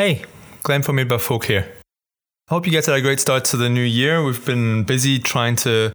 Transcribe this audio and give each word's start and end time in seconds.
Hey, 0.00 0.24
Glenn 0.62 0.80
from 0.80 0.96
by 1.06 1.18
Folk 1.18 1.44
here. 1.44 1.70
I 2.48 2.54
hope 2.54 2.64
you 2.64 2.72
guys 2.72 2.86
had 2.86 2.96
a 2.96 3.02
great 3.02 3.20
start 3.20 3.44
to 3.44 3.58
the 3.58 3.68
new 3.68 3.82
year. 3.82 4.24
We've 4.24 4.46
been 4.46 4.82
busy 4.84 5.18
trying 5.18 5.56
to 5.56 5.92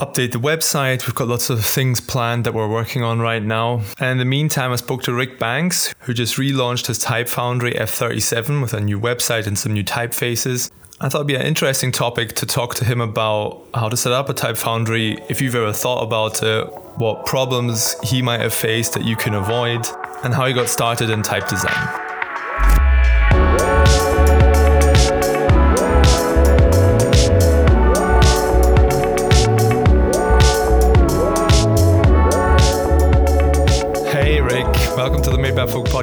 update 0.00 0.32
the 0.32 0.40
website. 0.40 1.06
We've 1.06 1.14
got 1.14 1.28
lots 1.28 1.48
of 1.48 1.64
things 1.64 2.00
planned 2.00 2.46
that 2.46 2.52
we're 2.52 2.66
working 2.66 3.04
on 3.04 3.20
right 3.20 3.40
now. 3.40 3.82
And 4.00 4.10
in 4.10 4.18
the 4.18 4.24
meantime, 4.24 4.72
I 4.72 4.74
spoke 4.74 5.04
to 5.04 5.12
Rick 5.12 5.38
Banks, 5.38 5.94
who 6.00 6.14
just 6.14 6.34
relaunched 6.36 6.88
his 6.88 6.98
Type 6.98 7.28
Foundry 7.28 7.74
F37 7.74 8.60
with 8.60 8.74
a 8.74 8.80
new 8.80 8.98
website 8.98 9.46
and 9.46 9.56
some 9.56 9.72
new 9.72 9.84
typefaces. 9.84 10.68
I 11.00 11.08
thought 11.08 11.18
it'd 11.18 11.28
be 11.28 11.36
an 11.36 11.42
interesting 11.42 11.92
topic 11.92 12.32
to 12.32 12.44
talk 12.44 12.74
to 12.74 12.84
him 12.84 13.00
about 13.00 13.64
how 13.72 13.88
to 13.88 13.96
set 13.96 14.12
up 14.12 14.28
a 14.28 14.34
Type 14.34 14.56
Foundry, 14.56 15.16
if 15.28 15.40
you've 15.40 15.54
ever 15.54 15.72
thought 15.72 16.02
about 16.02 16.42
it, 16.42 16.64
what 16.96 17.24
problems 17.24 17.94
he 18.02 18.20
might 18.20 18.40
have 18.40 18.52
faced 18.52 18.94
that 18.94 19.04
you 19.04 19.14
can 19.14 19.34
avoid, 19.34 19.86
and 20.24 20.34
how 20.34 20.44
he 20.44 20.52
got 20.52 20.68
started 20.68 21.08
in 21.08 21.22
type 21.22 21.46
design. 21.46 22.07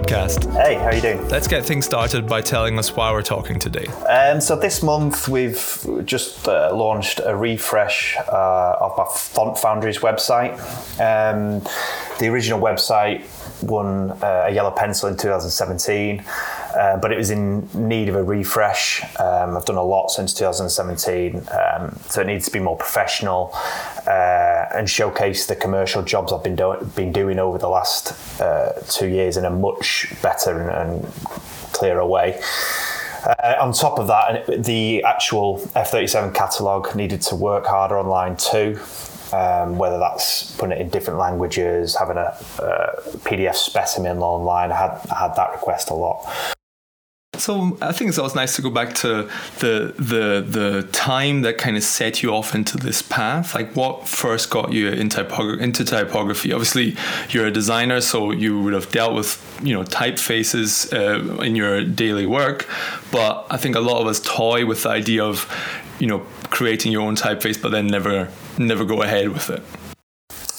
Podcast. 0.05 0.51
Hey, 0.53 0.75
how 0.75 0.85
are 0.85 0.95
you 0.95 1.01
doing? 1.01 1.27
Let's 1.29 1.47
get 1.47 1.65
things 1.65 1.85
started 1.85 2.27
by 2.27 2.41
telling 2.41 2.77
us 2.77 2.95
why 2.95 3.11
we're 3.11 3.23
talking 3.23 3.57
today. 3.57 3.85
Um, 4.07 4.39
so 4.39 4.55
this 4.55 4.83
month 4.83 5.27
we've 5.27 5.85
just 6.05 6.47
uh, 6.47 6.71
launched 6.75 7.21
a 7.23 7.35
refresh 7.35 8.15
uh, 8.17 8.77
of 8.81 8.99
our 8.99 9.07
Font 9.07 9.57
Foundry's 9.57 9.99
website. 9.99 10.53
Um, 10.99 11.61
the 12.19 12.27
original 12.27 12.59
website 12.59 13.23
won 13.65 14.11
uh, 14.11 14.45
a 14.47 14.51
yellow 14.51 14.71
pencil 14.71 15.09
in 15.09 15.17
2017. 15.17 16.23
Uh, 16.75 16.97
but 16.97 17.11
it 17.11 17.17
was 17.17 17.31
in 17.31 17.67
need 17.73 18.09
of 18.09 18.15
a 18.15 18.23
refresh. 18.23 19.01
Um, 19.17 19.55
I've 19.55 19.63
done 19.63 19.77
a 19.77 19.83
lot 19.83 20.11
since 20.11 20.33
2017, 20.33 21.37
um, 21.37 21.97
so 22.09 22.19
it 22.19 22.27
needs 22.27 22.45
to 22.45 22.51
be 22.51 22.59
more 22.59 22.75
professional 22.75 23.51
uh, 24.07 24.65
and 24.75 24.89
showcase 24.89 25.45
the 25.45 25.55
commercial 25.55 26.03
jobs 26.03 26.33
I've 26.33 26.43
been, 26.43 26.57
do- 26.57 26.85
been 26.95 27.13
doing 27.13 27.39
over 27.39 27.57
the 27.57 27.69
last 27.69 28.41
uh, 28.41 28.73
two 28.89 29.07
years 29.07 29.37
in 29.37 29.45
a 29.45 29.49
much 29.49 30.13
better 30.21 30.59
and, 30.59 30.91
and 30.91 31.13
clearer 31.71 32.05
way. 32.05 32.41
Uh, 33.25 33.55
on 33.59 33.71
top 33.71 33.97
of 33.97 34.07
that, 34.07 34.45
the 34.63 35.01
actual 35.03 35.59
F37 35.75 36.33
catalogue 36.35 36.93
needed 36.93 37.21
to 37.21 37.35
work 37.35 37.65
harder 37.65 37.97
online 37.97 38.35
too. 38.35 38.79
Um, 39.33 39.77
whether 39.77 39.97
that's 39.97 40.55
putting 40.57 40.77
it 40.77 40.81
in 40.81 40.89
different 40.89 41.19
languages, 41.19 41.95
having 41.95 42.17
a, 42.17 42.37
a 42.59 43.01
PDF 43.25 43.55
specimen 43.55 44.19
online, 44.19 44.71
I 44.71 44.75
had, 44.77 45.01
I 45.11 45.19
had 45.19 45.35
that 45.35 45.51
request 45.51 45.89
a 45.89 45.95
lot. 45.95 46.55
So 47.39 47.77
I 47.81 47.91
think 47.91 48.09
it's 48.09 48.17
always 48.17 48.35
nice 48.35 48.55
to 48.55 48.61
go 48.61 48.69
back 48.69 48.93
to 48.95 49.29
the 49.59 49.93
the 49.97 50.45
the 50.47 50.87
time 50.91 51.41
that 51.41 51.57
kind 51.57 51.77
of 51.77 51.83
set 51.83 52.23
you 52.23 52.33
off 52.33 52.55
into 52.55 52.77
this 52.77 53.01
path. 53.01 53.55
Like 53.55 53.75
what 53.75 54.07
first 54.07 54.49
got 54.49 54.71
you 54.71 54.89
in 54.89 55.09
typog- 55.09 55.61
into 55.61 55.83
typography? 55.83 56.53
Obviously, 56.53 56.95
you're 57.29 57.47
a 57.47 57.51
designer, 57.51 58.01
so 58.01 58.31
you 58.31 58.61
would 58.61 58.73
have 58.73 58.91
dealt 58.91 59.13
with 59.13 59.41
you 59.63 59.73
know 59.73 59.83
typefaces 59.83 60.91
uh, 60.93 61.41
in 61.41 61.55
your 61.55 61.83
daily 61.83 62.25
work. 62.25 62.67
But 63.11 63.45
I 63.49 63.57
think 63.57 63.75
a 63.75 63.81
lot 63.81 64.01
of 64.01 64.07
us 64.07 64.19
toy 64.19 64.65
with 64.65 64.83
the 64.83 64.89
idea 64.89 65.23
of 65.23 65.45
you 65.99 66.07
know 66.07 66.25
creating 66.49 66.91
your 66.91 67.01
own 67.01 67.15
typeface, 67.15 67.61
but 67.61 67.69
then 67.71 67.87
never 67.87 68.29
never 68.57 68.85
go 68.85 69.01
ahead 69.03 69.29
with 69.29 69.49
it. 69.49 69.63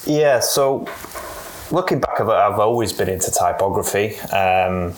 Yeah. 0.07 0.41
So 0.41 0.87
looking 1.71 2.01
back, 2.01 2.21
I've, 2.21 2.59
always 2.59 2.93
been 2.93 3.09
into 3.09 3.31
typography. 3.31 4.19
Um, 4.19 4.95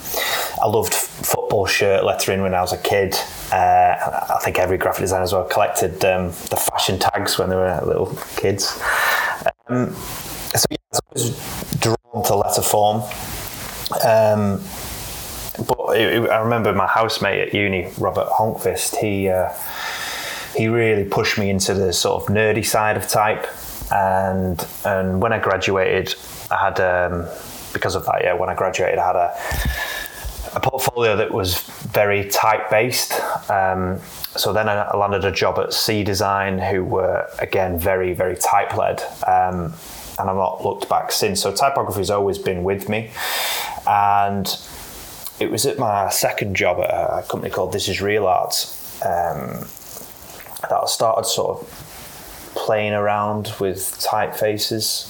I 0.62 0.66
loved 0.66 0.92
football 0.92 1.66
shirt 1.66 2.04
lettering 2.04 2.42
when 2.42 2.54
I 2.54 2.60
was 2.60 2.72
a 2.72 2.78
kid. 2.78 3.14
Uh, 3.52 3.96
I 4.30 4.40
think 4.42 4.58
every 4.58 4.78
graphic 4.78 5.00
designer 5.00 5.22
as 5.22 5.32
well 5.32 5.44
collected 5.44 6.04
um, 6.04 6.28
the 6.28 6.56
fashion 6.56 6.98
tags 6.98 7.38
when 7.38 7.48
they 7.48 7.56
were 7.56 7.80
little 7.84 8.16
kids. 8.36 8.80
Um, 9.68 9.94
so 9.94 10.66
yeah, 10.70 10.76
I 10.94 10.98
was 11.12 11.78
drawn 11.78 12.24
to 12.24 12.36
letter 12.36 12.62
form. 12.62 13.02
Um, 14.04 14.62
but 15.66 15.96
it, 15.98 16.24
it, 16.24 16.30
I 16.30 16.40
remember 16.40 16.72
my 16.72 16.86
housemate 16.86 17.48
at 17.48 17.54
uni, 17.54 17.90
Robert 17.98 18.28
Honkvist, 18.28 18.96
he 18.96 19.28
uh, 19.28 19.52
he 20.56 20.68
really 20.68 21.04
pushed 21.04 21.38
me 21.38 21.50
into 21.50 21.74
the 21.74 21.92
sort 21.92 22.22
of 22.22 22.28
nerdy 22.28 22.64
side 22.64 22.96
of 22.96 23.08
type. 23.08 23.46
And 23.92 24.66
and 24.84 25.20
when 25.20 25.32
I 25.32 25.38
graduated, 25.38 26.14
I 26.50 26.56
had 26.56 26.80
um, 26.80 27.26
because 27.72 27.94
of 27.94 28.04
that. 28.06 28.22
Yeah, 28.22 28.34
when 28.34 28.48
I 28.48 28.54
graduated, 28.54 28.98
I 28.98 29.06
had 29.06 29.16
a 29.16 29.34
a 30.54 30.60
portfolio 30.60 31.16
that 31.16 31.30
was 31.30 31.58
very 31.92 32.28
type 32.28 32.70
based. 32.70 33.12
Um, 33.50 34.00
so 34.36 34.52
then 34.52 34.68
I 34.68 34.96
landed 34.96 35.24
a 35.24 35.32
job 35.32 35.58
at 35.58 35.72
SEA 35.72 36.04
Design, 36.04 36.58
who 36.58 36.84
were 36.84 37.28
again 37.38 37.78
very 37.78 38.12
very 38.14 38.36
type 38.36 38.76
led. 38.76 39.02
Um, 39.26 39.74
and 40.18 40.28
I've 40.28 40.36
not 40.36 40.64
looked 40.64 40.88
back 40.88 41.12
since. 41.12 41.40
So 41.40 41.52
typography 41.52 42.00
has 42.00 42.10
always 42.10 42.38
been 42.38 42.64
with 42.64 42.88
me, 42.88 43.10
and 43.86 44.46
it 45.38 45.50
was 45.50 45.64
at 45.66 45.78
my 45.78 46.08
second 46.10 46.56
job 46.56 46.80
at 46.80 46.90
a 46.90 47.24
company 47.28 47.50
called 47.50 47.72
This 47.72 47.88
Is 47.88 48.00
Real 48.00 48.26
Art 48.26 48.74
um, 49.04 49.64
that 50.62 50.72
I 50.72 50.86
started 50.86 51.24
sort 51.24 51.60
of 51.60 52.52
playing 52.54 52.92
around 52.92 53.52
with 53.60 53.78
typefaces. 54.00 55.06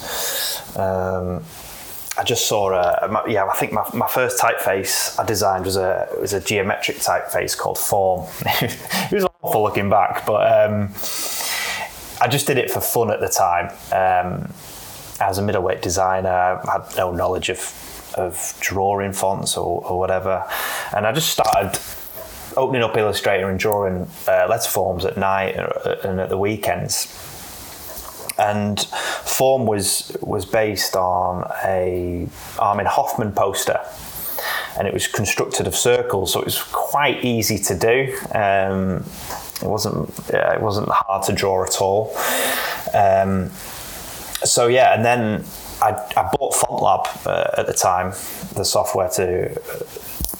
Um, 0.78 1.44
I 2.18 2.24
just 2.24 2.48
saw 2.48 2.70
a, 2.70 3.24
yeah 3.28 3.46
I 3.46 3.54
think 3.54 3.72
my, 3.72 3.88
my 3.94 4.08
first 4.08 4.42
typeface 4.42 5.18
I 5.18 5.24
designed 5.24 5.64
was 5.64 5.76
a 5.76 6.08
was 6.20 6.32
a 6.32 6.40
geometric 6.40 6.96
typeface 6.98 7.56
called 7.56 7.78
Form. 7.78 8.28
it 8.44 9.12
was 9.12 9.24
awful 9.42 9.62
looking 9.62 9.88
back, 9.88 10.26
but 10.26 10.42
um, 10.52 10.90
I 12.20 12.26
just 12.28 12.46
did 12.46 12.58
it 12.58 12.70
for 12.70 12.80
fun 12.80 13.10
at 13.10 13.20
the 13.20 13.28
time. 13.28 13.68
Um, 13.92 14.52
as 15.20 15.38
a 15.38 15.42
middleweight 15.42 15.82
designer, 15.82 16.28
I 16.28 16.72
had 16.72 16.96
no 16.96 17.12
knowledge 17.12 17.48
of 17.50 17.60
of 18.16 18.54
drawing 18.58 19.12
fonts 19.12 19.56
or, 19.56 19.84
or 19.84 19.98
whatever, 19.98 20.44
and 20.94 21.06
I 21.06 21.12
just 21.12 21.30
started 21.30 21.78
opening 22.58 22.82
up 22.82 22.96
Illustrator 22.96 23.48
and 23.48 23.58
drawing 23.58 24.08
uh, 24.26 24.46
letter 24.48 24.68
forms 24.68 25.04
at 25.04 25.16
night 25.16 25.56
and 26.04 26.20
at 26.20 26.28
the 26.28 26.36
weekends. 26.36 27.06
And 28.38 28.80
form 28.80 29.66
was 29.66 30.16
was 30.20 30.44
based 30.44 30.94
on 30.94 31.50
a 31.64 32.28
Armin 32.58 32.86
Hofmann 32.86 33.32
poster 33.32 33.80
and 34.78 34.86
it 34.86 34.94
was 34.94 35.08
constructed 35.08 35.66
of 35.66 35.74
circles 35.74 36.32
so 36.32 36.40
it 36.40 36.44
was 36.44 36.62
quite 36.62 37.24
easy 37.24 37.58
to 37.58 37.76
do. 37.76 38.16
Um, 38.32 39.04
it 39.60 39.68
wasn't 39.68 40.10
yeah, 40.32 40.54
it 40.54 40.60
wasn't 40.60 40.88
hard 40.88 41.24
to 41.24 41.32
draw 41.32 41.64
at 41.64 41.80
all. 41.80 42.16
Um, 42.94 43.50
so 44.44 44.68
yeah 44.68 44.94
and 44.94 45.04
then 45.04 45.44
I, 45.82 45.90
I 46.16 46.30
bought 46.38 46.54
FontLab 46.54 47.26
uh, 47.26 47.60
at 47.60 47.66
the 47.66 47.72
time 47.72 48.10
the 48.54 48.64
software 48.64 49.08
to 49.10 49.60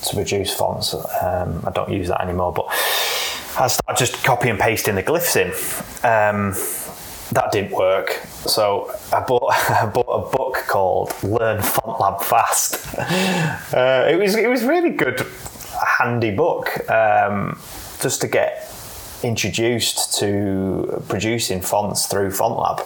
to 0.03 0.15
produce 0.15 0.53
fonts 0.53 0.93
um, 0.93 1.63
I 1.65 1.71
don't 1.71 1.91
use 1.91 2.07
that 2.07 2.21
anymore 2.21 2.53
but 2.53 2.67
I 3.59 3.67
started 3.67 3.97
just 3.97 4.23
copy 4.23 4.49
and 4.49 4.59
pasting 4.59 4.95
the 4.95 5.03
glyphs 5.03 5.35
in 5.35 5.49
um, 6.05 6.53
that 7.31 7.51
didn't 7.51 7.71
work. 7.71 8.21
So 8.45 8.91
I 9.13 9.21
bought 9.21 9.53
I 9.69 9.85
bought 9.85 10.07
a 10.07 10.37
book 10.37 10.55
called 10.67 11.13
Learn 11.23 11.59
FontLab 11.59 12.23
Fast. 12.23 12.77
Uh, 13.71 14.07
it 14.09 14.15
was 14.17 14.35
it 14.35 14.49
was 14.49 14.63
really 14.63 14.89
good, 14.89 15.25
handy 15.99 16.31
book 16.31 16.89
um, 16.89 17.59
just 18.01 18.21
to 18.21 18.27
get 18.27 18.67
introduced 19.23 20.17
to 20.17 21.03
producing 21.07 21.61
fonts 21.61 22.07
through 22.07 22.29
FontLab. 22.29 22.79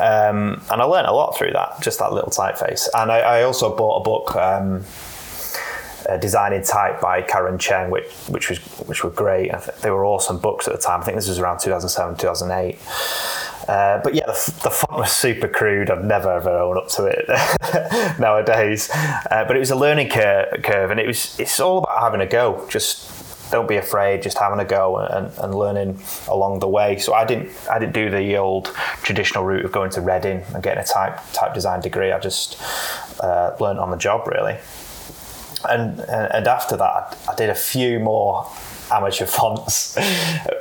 Um, 0.00 0.62
and 0.70 0.82
I 0.82 0.84
learned 0.84 1.06
a 1.06 1.12
lot 1.12 1.36
through 1.36 1.52
that, 1.52 1.80
just 1.80 2.00
that 2.00 2.12
little 2.12 2.30
typeface. 2.30 2.88
And 2.94 3.12
I, 3.12 3.18
I 3.18 3.42
also 3.44 3.74
bought 3.74 4.00
a 4.00 4.04
book. 4.04 4.34
Um, 4.34 4.84
uh, 6.12 6.16
Designing 6.18 6.62
Type 6.62 7.00
by 7.00 7.22
Karen 7.22 7.58
Cheng, 7.58 7.90
which 7.90 8.10
which 8.28 8.50
was 8.50 8.58
which 8.86 9.04
were 9.04 9.10
great. 9.10 9.52
they 9.82 9.90
were 9.90 10.04
awesome 10.04 10.38
books 10.38 10.66
at 10.68 10.74
the 10.74 10.80
time. 10.80 11.00
I 11.00 11.04
think 11.04 11.16
this 11.16 11.28
was 11.28 11.38
around 11.38 11.58
2007, 11.58 12.16
2008. 12.16 12.78
Uh, 13.68 14.00
but 14.02 14.14
yeah, 14.14 14.26
the, 14.26 14.60
the, 14.64 14.70
font 14.70 14.98
was 14.98 15.12
super 15.12 15.46
crude. 15.46 15.88
I'd 15.88 16.04
never 16.04 16.32
ever 16.32 16.50
own 16.50 16.76
up 16.76 16.88
to 16.88 17.04
it 17.04 17.28
nowadays. 18.18 18.90
Uh, 18.92 19.44
but 19.46 19.56
it 19.56 19.60
was 19.60 19.70
a 19.70 19.76
learning 19.76 20.10
cur- 20.10 20.58
curve, 20.64 20.90
and 20.90 20.98
it 20.98 21.06
was 21.06 21.38
it's 21.38 21.60
all 21.60 21.78
about 21.78 22.00
having 22.00 22.20
a 22.20 22.26
go. 22.26 22.66
Just 22.68 23.50
don't 23.52 23.68
be 23.68 23.76
afraid. 23.76 24.22
Just 24.22 24.38
having 24.38 24.58
a 24.58 24.64
go 24.64 24.98
and, 24.98 25.30
and 25.38 25.54
learning 25.54 26.02
along 26.26 26.58
the 26.58 26.68
way. 26.68 26.98
So 26.98 27.14
I 27.14 27.24
didn't 27.24 27.50
I 27.70 27.78
didn't 27.78 27.94
do 27.94 28.10
the 28.10 28.36
old 28.36 28.74
traditional 29.04 29.44
route 29.44 29.64
of 29.64 29.70
going 29.70 29.90
to 29.90 30.00
Reading 30.00 30.42
and 30.54 30.62
getting 30.62 30.82
a 30.82 30.86
type 30.86 31.20
type 31.32 31.54
design 31.54 31.80
degree. 31.80 32.10
I 32.10 32.18
just 32.18 32.60
uh, 33.20 33.54
learned 33.60 33.78
on 33.78 33.92
the 33.92 33.96
job 33.96 34.26
really 34.26 34.58
and 35.68 36.00
uh, 36.00 36.28
and 36.32 36.46
after 36.46 36.76
that, 36.76 37.18
I 37.28 37.34
did 37.34 37.50
a 37.50 37.54
few 37.54 37.98
more 37.98 38.50
amateur 38.90 39.26
fonts. 39.36 39.96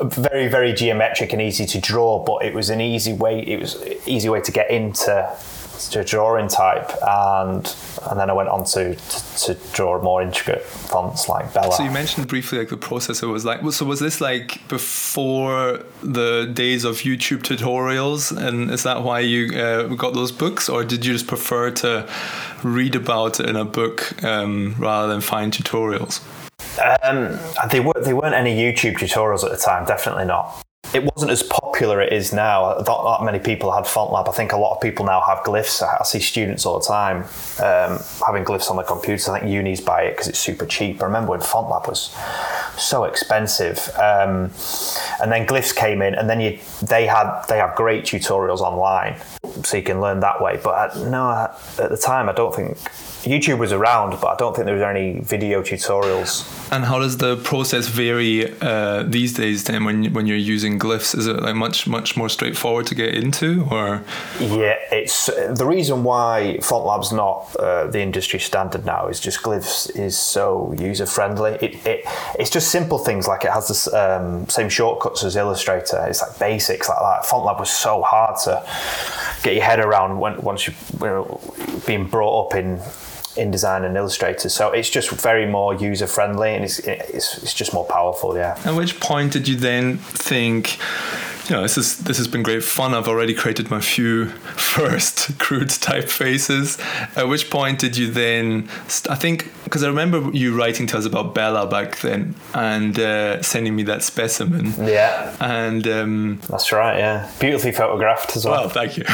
very 0.02 0.48
very 0.48 0.74
geometric 0.74 1.34
and 1.34 1.42
easy 1.42 1.66
to 1.68 1.80
draw, 1.80 2.24
but 2.24 2.44
it 2.46 2.54
was 2.54 2.70
an 2.70 2.82
easy 2.82 3.14
way. 3.14 3.42
It 3.42 3.60
was 3.60 3.82
easy 4.06 4.30
way 4.30 4.42
to 4.42 4.52
get 4.52 4.70
into 4.70 5.36
to 5.90 6.04
drawing 6.04 6.48
type, 6.48 6.92
and 7.02 7.76
and 8.10 8.20
then 8.20 8.30
I 8.30 8.34
went 8.34 8.50
on 8.50 8.64
to, 8.66 8.96
to, 8.96 9.54
to 9.54 9.74
draw 9.74 10.02
more 10.02 10.22
intricate 10.22 10.64
fonts 10.64 11.28
like 11.28 11.54
Bella. 11.54 11.74
So 11.74 11.84
you 11.84 11.92
mentioned 11.92 12.28
briefly 12.28 12.60
like 12.60 12.70
the 12.70 12.78
process. 12.78 13.24
It 13.24 13.28
was 13.28 13.46
like 13.46 13.60
so 13.72 13.86
was 13.86 14.00
this 14.00 14.22
like 14.22 14.68
before 14.68 15.84
the 16.04 16.50
days 16.54 16.84
of 16.84 16.98
YouTube 16.98 17.42
tutorials, 17.42 18.36
and 18.36 18.72
is 18.72 18.84
that 18.84 19.04
why 19.04 19.20
you 19.20 19.58
uh, 19.58 19.88
got 19.96 20.14
those 20.14 20.32
books, 20.32 20.70
or 20.70 20.84
did 20.84 21.06
you 21.06 21.14
just 21.14 21.28
prefer 21.28 21.72
to 21.72 22.10
read 22.64 22.96
about 22.96 23.40
it 23.40 23.50
in 23.50 23.56
a 23.56 23.66
book 23.66 24.24
um, 24.24 24.76
rather 24.78 25.08
than 25.08 25.22
find 25.22 25.54
tutorials? 25.54 26.22
Um, 27.04 27.38
they 27.70 27.80
were 27.80 27.94
they 28.04 28.14
weren't 28.14 28.36
any 28.36 28.56
YouTube 28.56 28.94
tutorials 28.94 29.44
at 29.44 29.52
the 29.52 29.58
time. 29.58 29.86
Definitely 29.86 30.26
not. 30.26 30.64
It 30.94 31.10
wasn't 31.16 31.32
as 31.32 31.42
popular 31.82 32.02
it 32.02 32.14
is 32.14 32.32
now. 32.32 32.76
Not 32.86 33.18
that 33.18 33.26
many 33.26 33.40
people 33.40 33.72
had 33.72 33.86
FontLab. 33.86 34.30
I 34.30 34.32
think 34.34 34.52
a 34.52 34.58
lot 34.58 34.76
of 34.76 34.82
people 34.82 35.04
now 35.04 35.20
have 35.22 35.40
glyphs. 35.40 35.82
I 35.82 36.04
see 36.04 36.20
students 36.20 36.64
all 36.64 36.80
the 36.80 36.86
time 36.86 37.24
um, 37.58 38.00
having 38.24 38.46
glyphs 38.46 38.70
on 38.70 38.76
their 38.76 38.86
computers. 38.86 39.28
I 39.28 39.40
think 39.40 39.52
unis 39.52 39.82
buy 39.82 40.04
it 40.04 40.12
because 40.12 40.28
it's 40.28 40.38
super 40.38 40.68
cheap. 40.68 41.02
I 41.02 41.06
remember 41.06 41.32
when 41.32 41.40
FontLab 41.40 41.88
was 41.88 42.16
so 42.78 43.06
expensive, 43.06 43.90
um, 43.96 44.52
and 45.22 45.32
then 45.32 45.48
glyphs 45.48 45.76
came 45.76 46.04
in, 46.04 46.14
and 46.14 46.30
then 46.30 46.40
you 46.40 46.60
they 46.84 47.08
had 47.08 47.42
they 47.50 47.58
have 47.58 47.76
great 47.76 48.04
tutorials 48.04 48.60
online, 48.60 49.20
so 49.64 49.78
you 49.78 49.84
can 49.84 50.00
learn 50.00 50.20
that 50.20 50.40
way. 50.40 50.60
But 50.64 50.96
uh, 50.96 51.10
no, 51.10 51.32
at 51.32 51.90
the 51.90 51.98
time, 51.98 52.30
I 52.30 52.34
don't 52.34 52.54
think 52.56 52.78
YouTube 53.24 53.60
was 53.60 53.72
around, 53.72 54.12
but 54.20 54.28
I 54.28 54.36
don't 54.36 54.56
think 54.56 54.66
there 54.66 54.74
was 54.74 54.84
any 54.84 55.20
video 55.20 55.62
tutorials. 55.62 56.44
And 56.72 56.86
how 56.86 57.00
does 57.00 57.18
the 57.18 57.38
process 57.38 57.88
vary 57.88 58.52
uh, 58.62 59.04
these 59.04 59.34
days? 59.34 59.64
Then, 59.64 59.84
when 59.84 60.12
when 60.14 60.26
you're 60.26 60.38
using 60.38 60.80
glyphs, 60.80 61.16
is 61.16 61.28
it 61.28 61.42
like 61.42 61.56
much 61.56 61.88
much 61.88 62.18
more 62.18 62.30
straightforward 62.30 62.88
to 62.88 62.96
get 62.96 63.14
into, 63.14 63.68
or? 63.70 64.04
Yeah, 64.40 64.78
it's 64.92 65.28
the 65.28 65.66
reason 65.66 66.04
why 66.04 66.58
FontLab's 66.62 67.12
not 67.12 67.56
uh, 67.58 67.88
the 67.88 68.02
industry 68.02 68.40
standard 68.40 68.86
now 68.86 69.08
is 69.08 69.20
just 69.20 69.44
glyphs 69.44 69.96
is 69.96 70.18
so 70.18 70.74
user 70.80 71.06
friendly. 71.06 71.52
It, 71.62 71.86
it 71.86 72.06
it's 72.40 72.50
just 72.50 72.72
simple 72.72 72.98
things 72.98 73.28
like 73.28 73.46
it 73.46 73.52
has 73.52 73.68
the 73.68 74.02
um, 74.02 74.48
same 74.48 74.70
shortcuts 74.70 75.24
as 75.24 75.36
Illustrator. 75.36 76.04
It's 76.08 76.22
like 76.22 76.40
basics 76.40 76.90
like 76.90 77.00
that. 77.00 77.24
FontLab 77.26 77.60
was 77.60 77.70
so 77.70 78.02
hard 78.02 78.40
to 78.46 78.64
get 79.44 79.56
your 79.56 79.64
head 79.64 79.80
around 79.80 80.20
when, 80.20 80.42
once 80.42 80.68
you're 80.68 81.40
being 81.86 82.08
brought 82.08 82.48
up 82.48 82.56
in 82.56 82.80
InDesign 83.36 83.86
and 83.86 83.96
Illustrator. 83.98 84.50
So 84.50 84.72
it's 84.72 84.90
just 84.90 85.10
very 85.10 85.46
more 85.46 85.74
user 85.74 86.08
friendly 86.08 86.54
and 86.54 86.64
it's, 86.64 86.80
it's, 86.80 87.38
it's 87.44 87.54
just 87.54 87.74
more 87.74 87.86
powerful. 87.86 88.36
Yeah. 88.36 88.60
At 88.66 88.76
which 88.76 89.00
point 89.00 89.34
did 89.34 89.48
you 89.48 89.56
then 89.56 89.98
think? 89.98 90.78
Know, 91.52 91.62
this 91.62 91.78
is 91.78 91.98
this 91.98 92.18
has 92.18 92.28
been 92.28 92.44
great 92.44 92.64
fun. 92.64 92.94
I've 92.94 93.08
already 93.08 93.34
created 93.34 93.70
my 93.70 93.80
few 93.80 94.26
first 94.56 95.38
crude 95.44 95.70
typefaces. 95.70 96.80
At 97.18 97.28
which 97.28 97.50
point 97.50 97.80
did 97.80 97.98
you 97.98 98.12
then? 98.12 98.70
St- 98.88 99.12
I 99.12 99.16
think 99.16 99.52
because 99.64 99.84
I 99.84 99.88
remember 99.88 100.30
you 100.32 100.58
writing 100.58 100.88
to 100.88 100.98
us 100.98 101.06
about 101.06 101.34
Bella 101.34 101.68
back 101.68 102.00
then 102.00 102.36
and 102.54 102.98
uh, 103.00 103.42
sending 103.42 103.76
me 103.76 103.84
that 103.84 104.04
specimen. 104.04 104.74
Yeah, 104.78 105.36
and 105.40 105.88
um, 105.88 106.40
that's 106.50 106.72
right. 106.72 106.98
Yeah, 106.98 107.32
beautifully 107.40 107.72
photographed 107.72 108.36
as 108.36 108.46
well. 108.46 108.62
Well, 108.62 108.70
thank 108.70 108.98
you. 108.98 109.04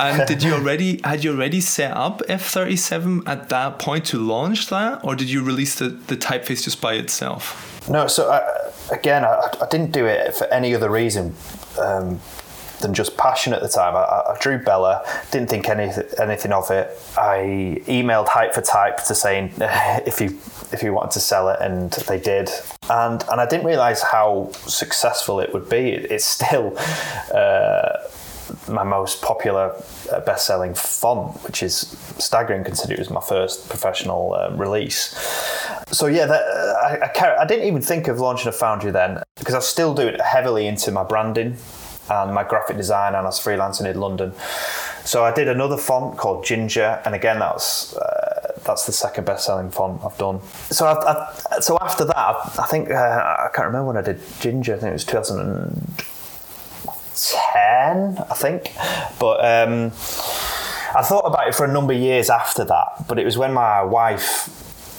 and 0.00 0.26
did 0.26 0.42
you 0.42 0.54
already 0.54 1.00
had 1.04 1.24
you 1.24 1.32
already 1.32 1.60
set 1.60 1.96
up 1.96 2.22
F 2.28 2.46
thirty 2.46 2.76
seven 2.76 3.22
at 3.26 3.48
that 3.48 3.78
point 3.78 4.04
to 4.06 4.18
launch 4.18 4.68
that, 4.68 5.04
or 5.04 5.14
did 5.14 5.30
you 5.30 5.42
release 5.42 5.78
the, 5.78 5.88
the 5.88 6.16
typeface 6.16 6.64
just 6.64 6.80
by 6.80 6.94
itself? 6.94 7.68
No, 7.88 8.06
so 8.06 8.30
I, 8.30 8.61
again, 8.90 9.24
I, 9.24 9.50
I, 9.60 9.66
didn't 9.70 9.92
do 9.92 10.06
it 10.06 10.34
for 10.34 10.46
any 10.48 10.74
other 10.74 10.90
reason 10.90 11.34
um, 11.78 12.20
than 12.80 12.94
just 12.94 13.16
passion 13.16 13.52
at 13.52 13.62
the 13.62 13.68
time. 13.68 13.96
I, 13.96 14.00
I, 14.00 14.36
drew 14.40 14.58
Bella, 14.58 15.04
didn't 15.30 15.50
think 15.50 15.68
any, 15.68 15.90
anything 16.18 16.52
of 16.52 16.70
it. 16.70 16.98
I 17.16 17.80
emailed 17.86 18.28
Hype 18.28 18.54
for 18.54 18.62
Type 18.62 19.04
to 19.04 19.14
saying 19.14 19.52
if 19.60 20.20
you 20.20 20.38
if 20.72 20.82
you 20.82 20.94
wanted 20.94 21.12
to 21.12 21.20
sell 21.20 21.48
it, 21.50 21.58
and 21.60 21.90
they 21.90 22.18
did. 22.18 22.50
And 22.90 23.22
and 23.30 23.40
I 23.40 23.46
didn't 23.46 23.66
realize 23.66 24.02
how 24.02 24.50
successful 24.66 25.40
it 25.40 25.52
would 25.52 25.68
be. 25.68 25.90
It's 25.90 26.24
still. 26.24 26.76
Uh, 27.32 27.96
my 28.68 28.82
most 28.82 29.22
popular 29.22 29.74
uh, 30.12 30.20
best-selling 30.20 30.74
font, 30.74 31.36
which 31.44 31.62
is 31.62 31.96
staggering 32.18 32.64
considering 32.64 32.98
it 32.98 33.00
was 33.00 33.10
my 33.10 33.20
first 33.20 33.68
professional 33.68 34.34
um, 34.34 34.56
release. 34.56 35.14
So 35.90 36.06
yeah, 36.06 36.26
that, 36.26 36.42
uh, 36.42 36.74
I, 36.82 37.10
I, 37.14 37.42
I, 37.42 37.46
didn't 37.46 37.66
even 37.66 37.82
think 37.82 38.08
of 38.08 38.20
launching 38.20 38.48
a 38.48 38.52
foundry 38.52 38.90
then 38.90 39.22
because 39.36 39.54
I 39.54 39.60
still 39.60 39.94
doing 39.94 40.16
heavily 40.18 40.66
into 40.66 40.90
my 40.90 41.04
branding 41.04 41.56
and 42.10 42.34
my 42.34 42.44
graphic 42.44 42.76
design, 42.76 43.14
and 43.14 43.18
I 43.18 43.22
was 43.22 43.40
freelancing 43.40 43.86
in 43.86 43.98
London. 44.00 44.32
So 45.04 45.24
I 45.24 45.32
did 45.32 45.48
another 45.48 45.76
font 45.76 46.18
called 46.18 46.44
Ginger, 46.44 47.00
and 47.04 47.14
again 47.14 47.38
that's 47.38 47.96
uh, 47.96 48.52
that's 48.64 48.86
the 48.86 48.92
second 48.92 49.24
best-selling 49.24 49.70
font 49.70 50.04
I've 50.04 50.16
done. 50.18 50.40
So 50.70 50.86
I, 50.86 50.94
I, 51.12 51.60
so 51.60 51.78
after 51.80 52.04
that, 52.04 52.16
I, 52.16 52.66
think 52.66 52.90
uh, 52.90 52.94
I 52.94 53.48
can't 53.54 53.66
remember 53.66 53.86
when 53.86 53.96
I 53.96 54.02
did 54.02 54.20
Ginger. 54.40 54.74
I 54.74 54.78
think 54.78 54.90
it 54.90 54.94
was 54.94 55.04
2000. 55.04 56.04
10, 57.14 58.18
I 58.30 58.34
think. 58.34 58.72
But 59.18 59.44
um, 59.44 59.86
I 60.94 61.02
thought 61.02 61.26
about 61.26 61.48
it 61.48 61.54
for 61.54 61.64
a 61.64 61.72
number 61.72 61.92
of 61.92 61.98
years 61.98 62.30
after 62.30 62.64
that. 62.64 63.06
But 63.08 63.18
it 63.18 63.24
was 63.24 63.38
when 63.38 63.52
my 63.52 63.82
wife 63.82 64.48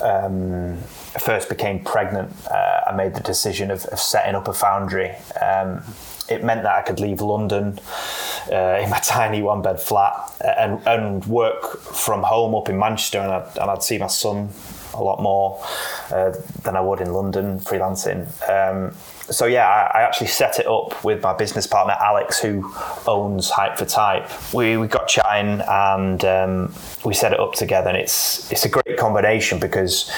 um, 0.02 0.78
first 1.20 1.50
became 1.50 1.84
pregnant, 1.84 2.32
uh, 2.48 2.82
I 2.88 2.96
made 2.96 3.16
the 3.16 3.22
decision 3.22 3.72
of, 3.72 3.86
of 3.86 4.00
setting 4.00 4.36
up 4.36 4.48
a 4.48 4.54
foundry. 4.54 5.12
Um, 5.42 5.84
it 6.30 6.44
meant 6.44 6.64
that 6.64 6.74
I 6.74 6.82
could 6.82 7.00
leave 7.00 7.22
London 7.22 7.80
uh, 8.52 8.80
in 8.82 8.90
my 8.90 9.00
tiny 9.04 9.42
one 9.42 9.62
bed 9.62 9.80
flat 9.80 10.14
and, 10.58 10.82
and 10.88 11.26
work 11.26 11.80
from 11.80 12.24
home 12.24 12.56
up 12.56 12.70
in 12.70 12.78
Manchester, 12.80 13.20
and 13.20 13.32
I'd, 13.32 13.58
and 13.58 13.70
I'd 13.70 13.84
see 13.84 13.98
my 13.98 14.08
son 14.08 14.50
a 14.94 15.04
lot 15.04 15.22
more 15.22 15.64
uh, 16.12 16.34
than 16.64 16.76
I 16.76 16.82
would 16.82 17.02
in 17.02 17.14
London 17.14 17.60
freelancing. 17.60 18.28
Um, 18.50 18.96
so 19.30 19.46
yeah, 19.46 19.68
I, 19.68 20.00
I, 20.00 20.02
actually 20.02 20.28
set 20.28 20.60
it 20.60 20.68
up 20.68 21.02
with 21.04 21.24
my 21.24 21.34
business 21.34 21.66
partner 21.66 21.96
Alex, 22.00 22.40
who 22.40 22.74
owns 23.08 23.50
Hype 23.50 23.78
for 23.78 23.86
Type. 23.86 24.30
We, 24.54 24.76
we 24.76 24.88
got 24.88 25.08
chatting 25.08 25.62
and 25.68 26.24
um, 26.26 26.74
we 27.06 27.14
set 27.14 27.32
it 27.32 27.40
up 27.40 27.54
together, 27.54 27.90
and 27.90 27.98
it's 27.98 28.52
it's 28.52 28.66
a 28.66 28.70
great 28.70 28.98
combination 28.98 29.60
because 29.60 30.12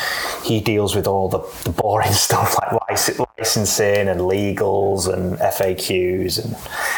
he 0.44 0.60
deals 0.60 0.95
with 0.95 1.07
all 1.07 1.30
the, 1.30 1.39
the 1.63 1.69
boring 1.69 2.12
stuff 2.13 2.57
like 2.57 3.19
licensing 3.38 4.07
and 4.07 4.22
legals 4.22 5.12
and 5.12 5.38
FAQs 5.38 6.44
and 6.44 6.56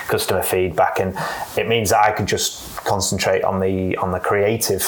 customer 0.07 0.43
feedback, 0.43 0.99
and 0.99 1.17
it 1.57 1.67
means 1.67 1.89
that 1.89 2.03
I 2.03 2.11
can 2.11 2.25
just 2.25 2.66
concentrate 2.87 3.43
on 3.43 3.59
the 3.59 3.95
on 3.97 4.11
the 4.11 4.19
creative. 4.19 4.81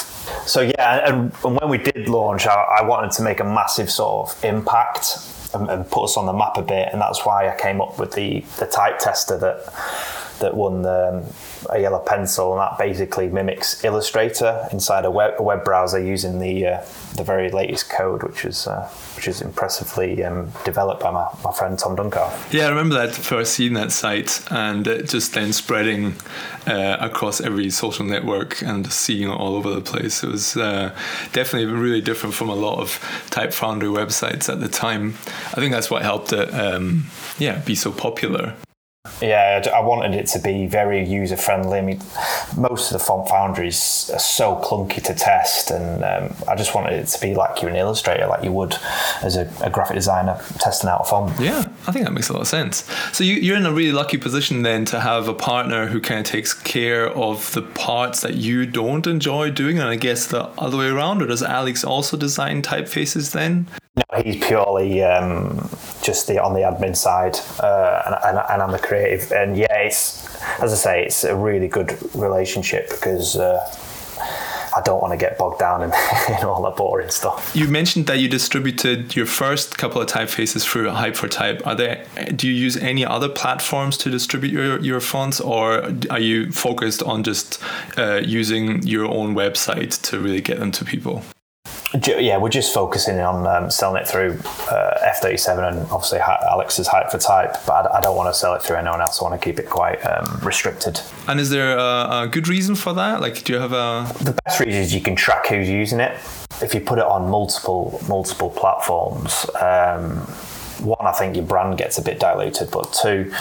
So 0.45 0.61
yeah, 0.61 1.07
and, 1.07 1.31
and 1.43 1.59
when 1.59 1.69
we 1.69 1.77
did 1.77 2.07
launch, 2.07 2.47
I, 2.47 2.79
I 2.79 2.83
wanted 2.83 3.11
to 3.11 3.21
make 3.21 3.39
a 3.39 3.43
massive 3.43 3.91
sort 3.91 4.29
of 4.29 4.43
impact 4.43 5.17
and, 5.53 5.69
and, 5.69 5.89
put 5.89 6.03
us 6.03 6.17
on 6.17 6.25
the 6.25 6.33
map 6.33 6.57
a 6.57 6.61
bit, 6.61 6.89
and 6.91 7.01
that's 7.01 7.25
why 7.25 7.49
I 7.49 7.55
came 7.59 7.81
up 7.81 7.99
with 7.99 8.13
the 8.13 8.41
the 8.57 8.65
type 8.65 8.99
tester 8.99 9.37
that 9.37 9.73
that 10.39 10.55
won 10.55 10.81
the, 10.81 11.23
um, 11.25 11.33
a 11.69 11.79
yellow 11.79 11.99
pencil, 11.99 12.53
and 12.53 12.61
that 12.61 12.77
basically 12.77 13.27
mimics 13.27 13.83
Illustrator 13.83 14.67
inside 14.71 15.05
a 15.05 15.11
web, 15.11 15.35
a 15.37 15.43
web 15.43 15.63
browser 15.63 16.03
using 16.03 16.39
the 16.39 16.67
uh, 16.67 16.81
the 17.15 17.23
very 17.23 17.49
latest 17.51 17.89
code, 17.89 18.23
which 18.23 18.45
is 18.45 18.67
uh, 18.67 18.87
which 19.15 19.27
is 19.27 19.41
impressively 19.41 20.23
um, 20.23 20.51
developed 20.63 21.01
by 21.01 21.11
my, 21.11 21.27
my 21.43 21.51
friend 21.51 21.77
Tom 21.77 21.95
Duncalf. 21.95 22.53
Yeah, 22.53 22.67
I 22.67 22.69
remember 22.69 22.95
that 22.95 23.13
first 23.13 23.53
seeing 23.53 23.73
that 23.73 23.91
site 23.91 24.41
and 24.51 24.87
it 24.87 25.09
just 25.09 25.33
then 25.33 25.51
spreading 25.53 26.15
uh, 26.67 26.97
across 26.99 27.41
every 27.41 27.69
social 27.69 28.05
network 28.05 28.61
and 28.61 28.91
seeing 28.91 29.29
it 29.29 29.33
all 29.33 29.55
over 29.55 29.71
the 29.71 29.81
place. 29.81 30.23
It 30.23 30.29
was 30.29 30.55
uh, 30.55 30.95
definitely 31.33 31.71
really 31.73 32.01
different 32.01 32.35
from 32.35 32.49
a 32.49 32.55
lot 32.55 32.79
of 32.79 32.99
Type 33.29 33.53
Foundry 33.53 33.89
websites 33.89 34.49
at 34.49 34.59
the 34.59 34.69
time. 34.69 35.15
I 35.47 35.55
think 35.55 35.73
that's 35.73 35.89
what 35.89 36.01
helped 36.01 36.31
it, 36.31 36.53
um, 36.53 37.07
yeah, 37.37 37.59
be 37.59 37.75
so 37.75 37.91
popular. 37.91 38.55
Yeah, 39.21 39.69
I 39.73 39.81
wanted 39.81 40.15
it 40.15 40.27
to 40.27 40.39
be 40.39 40.67
very 40.67 41.05
user 41.05 41.37
friendly. 41.37 41.79
I 41.79 41.81
mean, 41.81 42.01
most 42.57 42.91
of 42.91 42.97
the 42.97 43.03
font 43.03 43.27
foundries 43.27 44.09
are 44.13 44.19
so 44.19 44.55
clunky 44.63 45.03
to 45.03 45.13
test, 45.13 45.71
and 45.71 46.03
um, 46.03 46.35
I 46.47 46.55
just 46.55 46.73
wanted 46.73 46.93
it 46.93 47.07
to 47.07 47.21
be 47.21 47.35
like 47.35 47.61
you're 47.61 47.69
an 47.69 47.75
illustrator, 47.75 48.27
like 48.27 48.43
you 48.43 48.51
would 48.51 48.77
as 49.21 49.35
a, 49.35 49.51
a, 49.61 49.69
graphic 49.69 49.95
designer 49.95 50.41
testing 50.59 50.89
out 50.89 51.01
a 51.01 51.03
font. 51.03 51.39
Yeah, 51.39 51.65
I 51.87 51.91
think 51.91 52.05
that 52.05 52.11
makes 52.11 52.29
a 52.29 52.33
lot 52.33 52.41
of 52.41 52.47
sense. 52.47 52.89
So 53.11 53.23
you, 53.23 53.53
are 53.53 53.57
in 53.57 53.65
a 53.65 53.73
really 53.73 53.91
lucky 53.91 54.17
position 54.17 54.61
then 54.61 54.85
to 54.85 54.99
have 54.99 55.27
a 55.27 55.33
partner 55.33 55.87
who 55.87 55.99
kind 55.99 56.19
of 56.19 56.25
takes 56.25 56.53
care 56.53 57.09
of 57.09 57.51
the 57.53 57.61
parts 57.61 58.21
that 58.21 58.35
you 58.35 58.65
don't 58.65 59.05
enjoy 59.05 59.51
doing, 59.51 59.79
and 59.79 59.87
I 59.87 59.95
guess 59.95 60.27
the 60.27 60.45
other 60.57 60.77
way 60.77 60.87
around. 60.87 61.21
Or 61.21 61.27
does 61.27 61.43
Alex 61.43 61.83
also 61.83 62.17
design 62.17 62.61
typefaces 62.61 63.31
then? 63.31 63.67
No, 63.99 64.21
he's 64.21 64.43
purely 64.43 65.03
um, 65.03 65.69
just 66.01 66.27
the 66.27 66.41
on 66.41 66.53
the 66.53 66.61
admin 66.61 66.95
side, 66.95 67.37
uh, 67.59 68.03
and, 68.05 68.15
and, 68.23 68.45
and, 68.49 68.61
I'm 68.61 68.71
the 68.71 68.79
creative. 68.79 69.31
And 69.31 69.57
yeah, 69.57 69.73
it's 69.73 70.25
as 70.61 70.71
I 70.71 70.75
say, 70.75 71.05
it's 71.05 71.23
a 71.23 71.35
really 71.35 71.67
good 71.67 71.97
relationship 72.15 72.89
because 72.89 73.35
uh, 73.35 73.59
I 74.75 74.81
don't 74.81 75.01
want 75.01 75.11
to 75.11 75.17
get 75.17 75.37
bogged 75.37 75.59
down 75.59 75.83
in, 75.83 75.89
in 76.37 76.45
all 76.45 76.61
that 76.63 76.77
boring 76.77 77.09
stuff. 77.09 77.51
You 77.53 77.67
mentioned 77.67 78.07
that 78.07 78.19
you 78.19 78.29
distributed 78.29 79.15
your 79.15 79.25
first 79.25 79.77
couple 79.77 80.01
of 80.01 80.07
typefaces 80.07 80.63
through 80.63 80.89
Hype 80.89 81.15
for 81.15 81.27
Type. 81.27 81.65
Are 81.65 81.75
there? 81.75 82.05
Do 82.35 82.47
you 82.47 82.53
use 82.53 82.77
any 82.77 83.05
other 83.05 83.29
platforms 83.29 83.97
to 83.97 84.09
distribute 84.09 84.51
your, 84.51 84.79
your 84.79 84.99
fonts, 84.99 85.41
or 85.41 85.91
are 86.09 86.19
you 86.19 86.51
focused 86.51 87.03
on 87.03 87.23
just 87.23 87.61
uh, 87.97 88.21
using 88.23 88.83
your 88.83 89.05
own 89.05 89.35
website 89.35 90.01
to 90.03 90.19
really 90.19 90.41
get 90.41 90.59
them 90.59 90.71
to 90.71 90.85
people? 90.85 91.23
Yeah, 91.93 92.37
we're 92.37 92.49
just 92.49 92.71
focusing 92.71 93.19
on 93.19 93.47
um, 93.47 93.71
selling 93.71 94.01
it 94.01 94.07
through 94.07 94.39
uh, 94.69 95.11
F37 95.19 95.67
and 95.67 95.91
obviously 95.91 96.19
Alex's 96.19 96.87
hype 96.87 97.09
for 97.09 97.17
type, 97.17 97.55
but 97.65 97.91
I, 97.91 97.97
I, 97.97 98.01
don't 98.01 98.15
want 98.15 98.31
to 98.31 98.39
sell 98.39 98.53
it 98.53 98.61
through 98.61 98.75
anyone 98.75 99.01
else. 99.01 99.19
I 99.19 99.23
want 99.23 99.41
to 99.41 99.43
keep 99.43 99.57
it 99.57 99.67
quite 99.67 99.97
um, 100.05 100.39
restricted. 100.43 101.01
And 101.27 101.39
is 101.39 101.49
there 101.49 101.75
a, 101.75 102.21
a, 102.23 102.29
good 102.31 102.47
reason 102.47 102.75
for 102.75 102.93
that? 102.93 103.21
Like, 103.21 103.43
do 103.43 103.53
you 103.53 103.59
have 103.59 103.73
a. 103.73 104.05
The 104.23 104.39
best 104.45 104.59
reason 104.59 104.81
is 104.81 104.93
you 104.93 105.01
can 105.01 105.15
track 105.15 105.47
who's 105.47 105.67
using 105.67 105.99
it. 105.99 106.11
If 106.61 106.75
you 106.75 106.81
put 106.81 106.99
it 106.99 107.05
on 107.05 107.27
multiple 107.27 107.99
multiple 108.07 108.51
platforms, 108.51 109.47
um, 109.59 110.27
one, 110.81 111.05
I 111.05 111.11
think 111.11 111.35
your 111.35 111.45
brand 111.45 111.77
gets 111.77 111.97
a 111.97 112.01
bit 112.01 112.19
diluted, 112.19 112.71
but 112.71 112.91
two, 112.93 113.33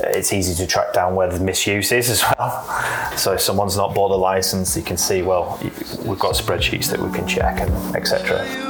it's 0.00 0.32
easy 0.32 0.54
to 0.54 0.66
track 0.66 0.92
down 0.92 1.14
where 1.14 1.28
the 1.28 1.40
misuse 1.40 1.92
is 1.92 2.08
as 2.10 2.22
well. 2.22 3.16
So 3.16 3.32
if 3.32 3.40
someone's 3.40 3.76
not 3.76 3.94
bought 3.94 4.10
a 4.10 4.16
license, 4.16 4.76
you 4.76 4.82
can 4.82 4.96
see, 4.96 5.22
well, 5.22 5.58
we've 6.04 6.18
got 6.18 6.34
spreadsheets 6.34 6.90
that 6.90 7.00
we 7.00 7.10
can 7.12 7.26
check 7.26 7.60
and 7.60 7.96
etc. 7.96 8.69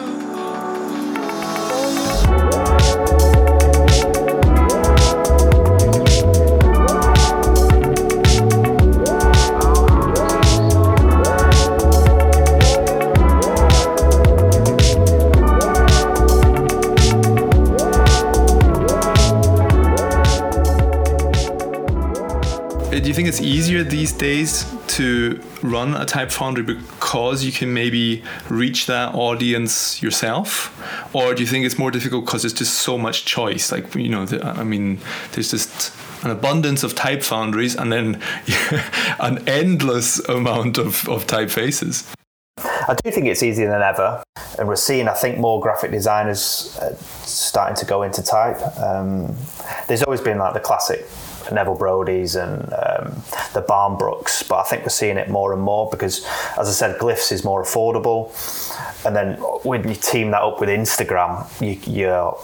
easier 23.50 23.82
these 23.82 24.12
days 24.12 24.64
to 24.86 25.40
run 25.62 25.94
a 25.94 26.04
type 26.04 26.30
foundry 26.30 26.62
because 26.62 27.44
you 27.44 27.50
can 27.50 27.74
maybe 27.74 28.22
reach 28.48 28.86
that 28.86 29.14
audience 29.14 30.02
yourself? 30.02 30.50
Or 31.14 31.34
do 31.34 31.42
you 31.42 31.48
think 31.48 31.66
it's 31.66 31.78
more 31.78 31.90
difficult 31.90 32.24
because 32.24 32.42
there's 32.42 32.52
just 32.54 32.74
so 32.74 32.96
much 32.96 33.24
choice? 33.24 33.72
Like 33.72 33.94
you 33.94 34.08
know 34.08 34.24
the, 34.24 34.44
i 34.46 34.64
mean 34.64 34.98
there's 35.32 35.50
just 35.50 35.92
an 36.24 36.30
abundance 36.30 36.82
of 36.82 36.94
type 36.94 37.22
foundries 37.22 37.74
and 37.74 37.92
then 37.92 38.22
an 39.20 39.46
endless 39.48 40.18
amount 40.28 40.78
of, 40.78 41.08
of 41.08 41.26
typefaces. 41.26 42.06
I 42.58 42.94
do 43.02 43.10
think 43.10 43.26
it's 43.26 43.42
easier 43.42 43.70
than 43.70 43.82
ever, 43.82 44.22
and 44.58 44.68
we're 44.68 44.76
seeing, 44.76 45.08
I 45.08 45.14
think, 45.14 45.38
more 45.38 45.60
graphic 45.60 45.92
designers 45.92 46.76
uh, 46.82 46.94
starting 47.24 47.76
to 47.76 47.86
go 47.86 48.02
into 48.02 48.22
type. 48.22 48.60
Um, 48.78 49.34
there's 49.88 50.02
always 50.02 50.20
been 50.20 50.38
like 50.38 50.54
the 50.54 50.60
classic 50.60 51.06
Neville 51.52 51.76
Brody's 51.76 52.36
and 52.36 52.62
um, 52.72 53.22
the 53.54 53.64
Barnbrooks, 53.68 54.46
but 54.48 54.56
I 54.56 54.62
think 54.64 54.82
we're 54.82 54.88
seeing 54.88 55.16
it 55.16 55.28
more 55.28 55.52
and 55.52 55.62
more 55.62 55.88
because, 55.90 56.24
as 56.58 56.68
I 56.68 56.72
said, 56.72 56.98
Glyphs 56.98 57.32
is 57.32 57.44
more 57.44 57.62
affordable, 57.62 58.30
and 59.04 59.14
then 59.14 59.36
when 59.64 59.88
you 59.88 59.94
team 59.94 60.30
that 60.32 60.42
up 60.42 60.60
with 60.60 60.68
Instagram, 60.68 61.46
you, 61.60 61.78
your 61.92 62.38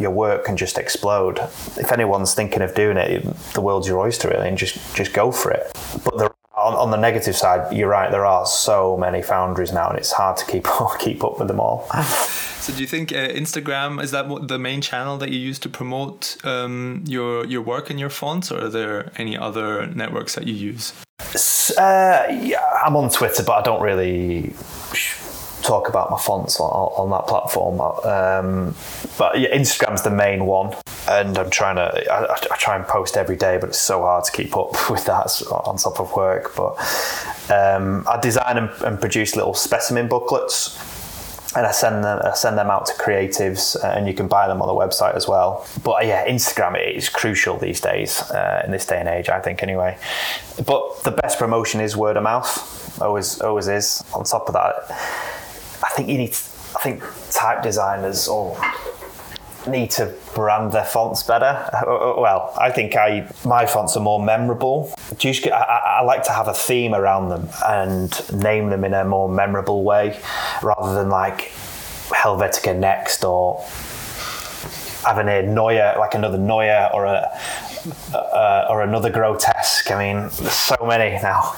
your 0.00 0.10
work 0.10 0.44
can 0.44 0.56
just 0.56 0.78
explode. 0.78 1.38
If 1.76 1.92
anyone's 1.92 2.34
thinking 2.34 2.62
of 2.62 2.74
doing 2.74 2.96
it, 2.96 3.22
the 3.52 3.60
world's 3.60 3.86
your 3.86 3.98
oyster, 3.98 4.28
really, 4.28 4.48
and 4.48 4.56
just 4.56 4.78
just 4.94 5.12
go 5.12 5.30
for 5.30 5.50
it. 5.50 5.70
But 6.04 6.18
there, 6.18 6.30
on, 6.56 6.74
on 6.74 6.90
the 6.90 6.96
negative 6.96 7.36
side, 7.36 7.72
you're 7.72 7.88
right. 7.88 8.10
There 8.10 8.26
are 8.26 8.46
so 8.46 8.96
many 8.96 9.22
foundries 9.22 9.72
now, 9.72 9.88
and 9.88 9.98
it's 9.98 10.12
hard 10.12 10.36
to 10.38 10.46
keep 10.46 10.66
keep 10.98 11.24
up 11.24 11.38
with 11.38 11.48
them 11.48 11.60
all. 11.60 11.88
So 12.70 12.76
do 12.76 12.82
you 12.82 12.86
think 12.86 13.10
uh, 13.10 13.16
Instagram 13.16 14.00
is 14.00 14.12
that 14.12 14.46
the 14.46 14.56
main 14.56 14.80
channel 14.80 15.18
that 15.18 15.30
you 15.30 15.40
use 15.40 15.58
to 15.58 15.68
promote 15.68 16.36
um, 16.44 17.02
your 17.04 17.44
your 17.44 17.62
work 17.62 17.90
and 17.90 17.98
your 17.98 18.10
fonts, 18.10 18.52
or 18.52 18.66
are 18.66 18.68
there 18.68 19.10
any 19.16 19.36
other 19.36 19.88
networks 19.88 20.36
that 20.36 20.46
you 20.46 20.54
use? 20.54 20.92
Uh, 21.76 22.26
yeah, 22.30 22.62
I'm 22.84 22.94
on 22.94 23.10
Twitter, 23.10 23.42
but 23.42 23.54
I 23.54 23.62
don't 23.62 23.82
really 23.82 24.54
talk 25.62 25.88
about 25.88 26.12
my 26.12 26.18
fonts 26.18 26.60
on, 26.60 26.70
on 26.70 27.10
that 27.10 27.26
platform. 27.26 27.80
Um, 27.80 28.76
but 29.18 29.40
yeah, 29.40 29.52
Instagram's 29.52 30.02
the 30.02 30.10
main 30.10 30.46
one, 30.46 30.72
and 31.08 31.36
I'm 31.38 31.50
trying 31.50 31.74
to. 31.74 32.12
I, 32.12 32.34
I, 32.34 32.56
try 32.56 32.76
and 32.76 32.86
post 32.86 33.16
every 33.16 33.36
day, 33.36 33.58
but 33.58 33.70
it's 33.70 33.80
so 33.80 34.02
hard 34.02 34.26
to 34.26 34.30
keep 34.30 34.56
up 34.56 34.90
with 34.90 35.06
that 35.06 35.42
on 35.50 35.76
top 35.76 35.98
of 35.98 36.14
work. 36.14 36.54
But 36.54 36.76
um, 37.50 38.06
I 38.08 38.20
design 38.20 38.58
and, 38.58 38.70
and 38.82 39.00
produce 39.00 39.34
little 39.34 39.54
specimen 39.54 40.06
booklets 40.06 40.78
and 41.56 41.66
I 41.66 41.72
send 41.72 42.04
them 42.04 42.20
I 42.24 42.34
send 42.34 42.56
them 42.56 42.70
out 42.70 42.86
to 42.86 42.92
creatives, 42.94 43.76
uh, 43.82 43.88
and 43.88 44.06
you 44.06 44.14
can 44.14 44.28
buy 44.28 44.46
them 44.46 44.62
on 44.62 44.68
the 44.68 44.74
website 44.74 45.14
as 45.14 45.26
well. 45.26 45.66
But 45.82 45.92
uh, 45.92 46.06
yeah, 46.06 46.26
Instagram 46.26 46.96
is 46.96 47.08
crucial 47.08 47.58
these 47.58 47.80
days 47.80 48.20
uh, 48.30 48.62
in 48.64 48.70
this 48.70 48.86
day 48.86 49.00
and 49.00 49.08
age, 49.08 49.28
I 49.28 49.40
think. 49.40 49.62
Anyway, 49.62 49.98
but 50.64 51.02
the 51.02 51.10
best 51.10 51.38
promotion 51.38 51.80
is 51.80 51.96
word 51.96 52.16
of 52.16 52.22
mouth. 52.22 53.00
Always, 53.00 53.40
always 53.40 53.68
is. 53.68 54.04
On 54.14 54.24
top 54.24 54.46
of 54.48 54.54
that, 54.54 54.74
I 55.82 55.90
think 55.96 56.08
you 56.08 56.18
need. 56.18 56.36
I 56.76 56.82
think 56.82 57.02
type 57.32 57.62
designers 57.64 58.28
or 58.28 58.56
need 59.66 59.90
to 59.92 60.14
brand 60.34 60.72
their 60.72 60.84
fonts 60.84 61.22
better. 61.22 61.68
Uh, 61.72 62.14
well, 62.18 62.52
I 62.58 62.70
think 62.70 62.96
I 62.96 63.28
my 63.44 63.66
fonts 63.66 63.96
are 63.96 64.02
more 64.02 64.22
memorable. 64.22 64.92
I, 65.20 65.98
I, 65.98 66.02
like 66.02 66.22
to 66.24 66.32
have 66.32 66.48
a 66.48 66.54
theme 66.54 66.94
around 66.94 67.28
them 67.28 67.48
and 67.66 68.10
name 68.42 68.70
them 68.70 68.84
in 68.84 68.94
a 68.94 69.04
more 69.04 69.28
memorable 69.28 69.82
way, 69.84 70.18
rather 70.62 70.94
than 70.94 71.08
like 71.08 71.52
Helvetica 72.08 72.76
Next 72.76 73.24
or 73.24 73.62
having 75.04 75.28
a 75.28 75.42
Neue, 75.42 75.98
like 75.98 76.14
another 76.14 76.38
Neue 76.38 76.88
or 76.92 77.04
a 77.04 77.28
uh, 78.12 78.66
or 78.68 78.82
another 78.82 79.10
grotesque. 79.10 79.90
I 79.90 79.98
mean, 79.98 80.22
there's 80.22 80.52
so 80.52 80.76
many 80.86 81.20
now. 81.22 81.54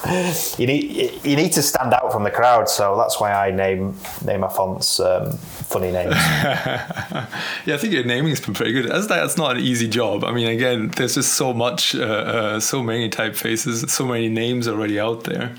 You 0.58 0.66
need 0.66 1.24
you 1.24 1.36
need 1.36 1.52
to 1.52 1.62
stand 1.62 1.92
out 1.94 2.12
from 2.12 2.24
the 2.24 2.30
crowd, 2.30 2.68
so 2.68 2.96
that's 2.96 3.20
why 3.20 3.32
I 3.32 3.50
name 3.50 3.96
name 4.24 4.40
my 4.40 4.48
fonts 4.48 5.00
um, 5.00 5.32
funny 5.32 5.90
names. 5.90 6.14
yeah, 6.14 7.26
I 7.74 7.76
think 7.76 7.92
your 7.92 8.04
naming 8.04 8.30
has 8.30 8.40
been 8.40 8.54
pretty 8.54 8.72
good. 8.72 8.90
As 8.90 9.08
that's 9.08 9.36
not 9.36 9.56
an 9.56 9.62
easy 9.62 9.88
job. 9.88 10.24
I 10.24 10.32
mean, 10.32 10.48
again, 10.48 10.88
there's 10.96 11.14
just 11.14 11.34
so 11.34 11.52
much, 11.52 11.94
uh, 11.94 12.02
uh, 12.02 12.60
so 12.60 12.82
many 12.82 13.08
typefaces, 13.08 13.88
so 13.88 14.06
many 14.06 14.28
names 14.28 14.68
already 14.68 14.98
out 14.98 15.24
there. 15.24 15.54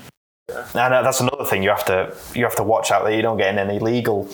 And 0.48 0.92
that's 0.92 1.20
another 1.20 1.44
thing 1.44 1.62
you 1.62 1.70
have 1.70 1.86
to 1.86 2.14
you 2.34 2.44
have 2.44 2.56
to 2.56 2.62
watch 2.62 2.90
out 2.90 3.04
that 3.04 3.14
you 3.14 3.22
don't 3.22 3.38
get 3.38 3.52
in 3.52 3.58
any 3.58 3.78
legal 3.78 4.28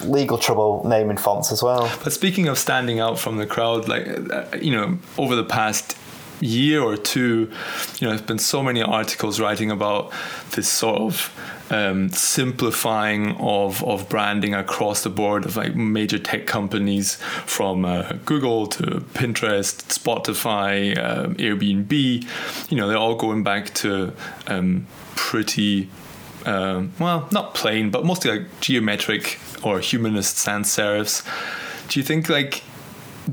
legal 0.00 0.38
trouble 0.38 0.82
naming 0.84 1.16
fonts 1.16 1.52
as 1.52 1.62
well. 1.62 1.90
But 2.02 2.12
speaking 2.12 2.48
of 2.48 2.58
standing 2.58 3.00
out 3.00 3.18
from 3.18 3.36
the 3.36 3.46
crowd, 3.46 3.88
like 3.88 4.06
uh, 4.06 4.46
you 4.60 4.72
know, 4.72 4.98
over 5.18 5.34
the 5.36 5.44
past 5.44 5.96
year 6.40 6.82
or 6.82 6.96
two, 6.96 7.50
you 7.98 8.06
know, 8.06 8.10
there's 8.10 8.22
been 8.22 8.38
so 8.38 8.62
many 8.62 8.82
articles 8.82 9.40
writing 9.40 9.70
about 9.70 10.12
this 10.52 10.68
sort 10.68 11.00
of 11.00 11.32
um, 11.70 12.08
simplifying 12.10 13.36
of, 13.36 13.82
of 13.84 14.08
branding 14.08 14.54
across 14.54 15.02
the 15.02 15.10
board 15.10 15.44
of 15.44 15.56
like 15.56 15.74
major 15.74 16.18
tech 16.18 16.46
companies 16.46 17.16
from 17.46 17.84
uh, 17.84 18.12
Google 18.24 18.66
to 18.66 18.82
Pinterest, 19.14 19.82
Spotify, 19.88 20.96
um, 20.98 21.34
Airbnb. 21.36 22.70
You 22.70 22.76
know, 22.76 22.88
they're 22.88 22.98
all 22.98 23.16
going 23.16 23.42
back 23.42 23.72
to 23.74 24.12
um, 24.46 24.86
pretty 25.16 25.88
um, 26.46 26.92
well, 26.98 27.28
not 27.32 27.54
plain, 27.54 27.90
but 27.90 28.04
mostly 28.04 28.30
like 28.30 28.60
geometric 28.60 29.38
or 29.62 29.80
humanist 29.80 30.38
sans 30.38 30.68
serifs. 30.68 31.24
Do 31.88 32.00
you 32.00 32.04
think 32.04 32.28
like 32.28 32.62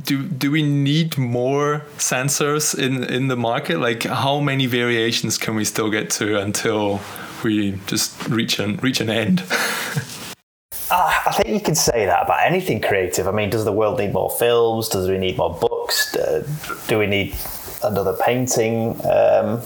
do 0.03 0.23
do 0.23 0.51
we 0.51 0.63
need 0.63 1.17
more 1.17 1.85
sans 1.97 2.31
serifs 2.31 2.77
in 2.77 3.03
in 3.03 3.27
the 3.27 3.35
market? 3.35 3.79
Like 3.79 4.03
how 4.03 4.39
many 4.39 4.65
variations 4.65 5.37
can 5.37 5.55
we 5.55 5.65
still 5.65 5.89
get 5.89 6.09
to 6.11 6.39
until 6.39 7.01
we 7.43 7.77
just 7.87 8.27
reach 8.29 8.59
an 8.59 8.77
reach 8.77 9.01
an 9.01 9.09
end? 9.09 9.43
uh, 10.91 11.13
I 11.25 11.31
think 11.35 11.49
you 11.49 11.59
can 11.59 11.75
say 11.75 12.05
that 12.05 12.23
about 12.23 12.45
anything 12.45 12.81
creative. 12.81 13.27
I 13.27 13.31
mean, 13.31 13.49
does 13.49 13.65
the 13.65 13.73
world 13.73 13.99
need 13.99 14.13
more 14.13 14.29
films? 14.29 14.87
Does 14.89 15.09
we 15.09 15.17
need 15.17 15.37
more 15.37 15.53
books? 15.53 16.15
Uh, 16.15 16.47
do 16.87 16.97
we 16.97 17.07
need 17.07 17.35
another 17.83 18.15
painting? 18.23 18.99
Um, 19.05 19.61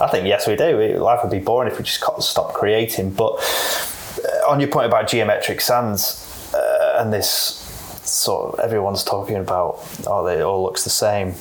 I 0.00 0.08
think 0.08 0.26
yes, 0.26 0.46
we 0.46 0.56
do. 0.56 0.96
Life 0.98 1.20
would 1.22 1.30
be 1.30 1.38
boring 1.38 1.70
if 1.70 1.78
we 1.78 1.84
just 1.84 2.02
stopped 2.22 2.54
creating. 2.54 3.12
But 3.12 3.32
uh, 3.34 4.50
on 4.50 4.58
your 4.58 4.70
point 4.70 4.86
about 4.86 5.08
geometric 5.08 5.60
sans 5.60 6.54
uh, 6.54 6.96
and 6.98 7.12
this 7.12 7.58
sort 8.02 8.54
of 8.54 8.60
everyone's 8.60 9.04
talking 9.04 9.36
about, 9.36 9.86
oh, 10.06 10.26
it 10.26 10.40
all 10.40 10.62
looks 10.62 10.84
the 10.84 10.90
same. 10.90 11.34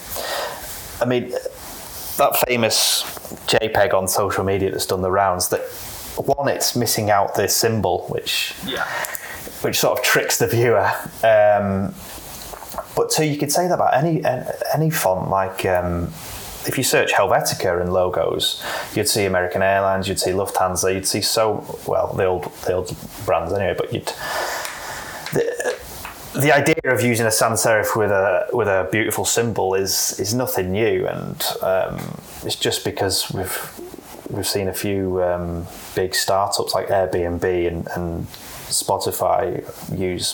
I 1.02 1.06
mean, 1.06 1.30
that 2.18 2.36
famous 2.48 3.04
JPEG 3.48 3.94
on 3.94 4.08
social 4.08 4.44
media 4.44 4.72
that's 4.72 4.86
done 4.86 5.02
the 5.02 5.12
rounds. 5.12 5.50
That 5.50 5.62
one, 6.18 6.50
it's 6.50 6.76
missing 6.76 7.10
out 7.10 7.36
the 7.36 7.48
symbol, 7.48 8.06
which 8.10 8.54
yeah. 8.66 8.86
which 9.62 9.80
sort 9.80 9.98
of 9.98 10.04
tricks 10.04 10.38
the 10.38 10.48
viewer. 10.48 10.92
Um, 11.24 11.96
but 12.96 13.10
two, 13.10 13.24
you 13.24 13.38
could 13.38 13.52
say 13.52 13.68
that 13.68 13.76
about 13.76 13.94
any 13.94 14.22
any 14.74 14.90
font 14.90 15.30
like. 15.30 15.66
Um, 15.66 16.12
if 16.68 16.78
you 16.78 16.84
search 16.84 17.12
Helvetica 17.14 17.82
and 17.82 17.94
logos, 17.94 18.64
you'd 18.94 19.08
see 19.08 19.26
American 19.26 19.62
Airlines, 19.62 20.08
you'd 20.08 20.20
see 20.20 20.32
Lufthansa, 20.32 20.94
you'd 20.94 21.08
see 21.08 21.22
so 21.22 21.80
well 21.88 22.14
the 22.14 22.26
old 22.26 22.52
the 22.66 22.74
old 22.74 22.96
brands 23.26 23.54
anyway, 23.54 23.76
but 23.78 23.94
you'd 23.94 24.12
the, 25.34 25.78
the 26.36 26.52
idea 26.52 26.80
of 26.86 27.02
using 27.02 27.26
a 27.26 27.32
sans 27.32 27.64
serif 27.64 27.96
with 27.96 28.12
a 28.12 28.48
with 28.54 28.68
a 28.68 28.88
beautiful 28.92 29.26
symbol 29.26 29.74
is 29.74 30.20
is 30.20 30.34
nothing 30.34 30.72
new, 30.72 31.08
and 31.08 31.44
um, 31.62 31.98
it's 32.44 32.56
just 32.56 32.84
because 32.84 33.32
we've 33.32 33.80
we've 34.30 34.48
seen 34.48 34.68
a 34.68 34.74
few 34.74 35.24
um, 35.24 35.66
big 35.96 36.14
startups 36.14 36.74
like 36.74 36.88
Airbnb 36.88 37.68
and, 37.68 37.88
and 37.96 38.28
Spotify 38.68 39.64
use 39.98 40.34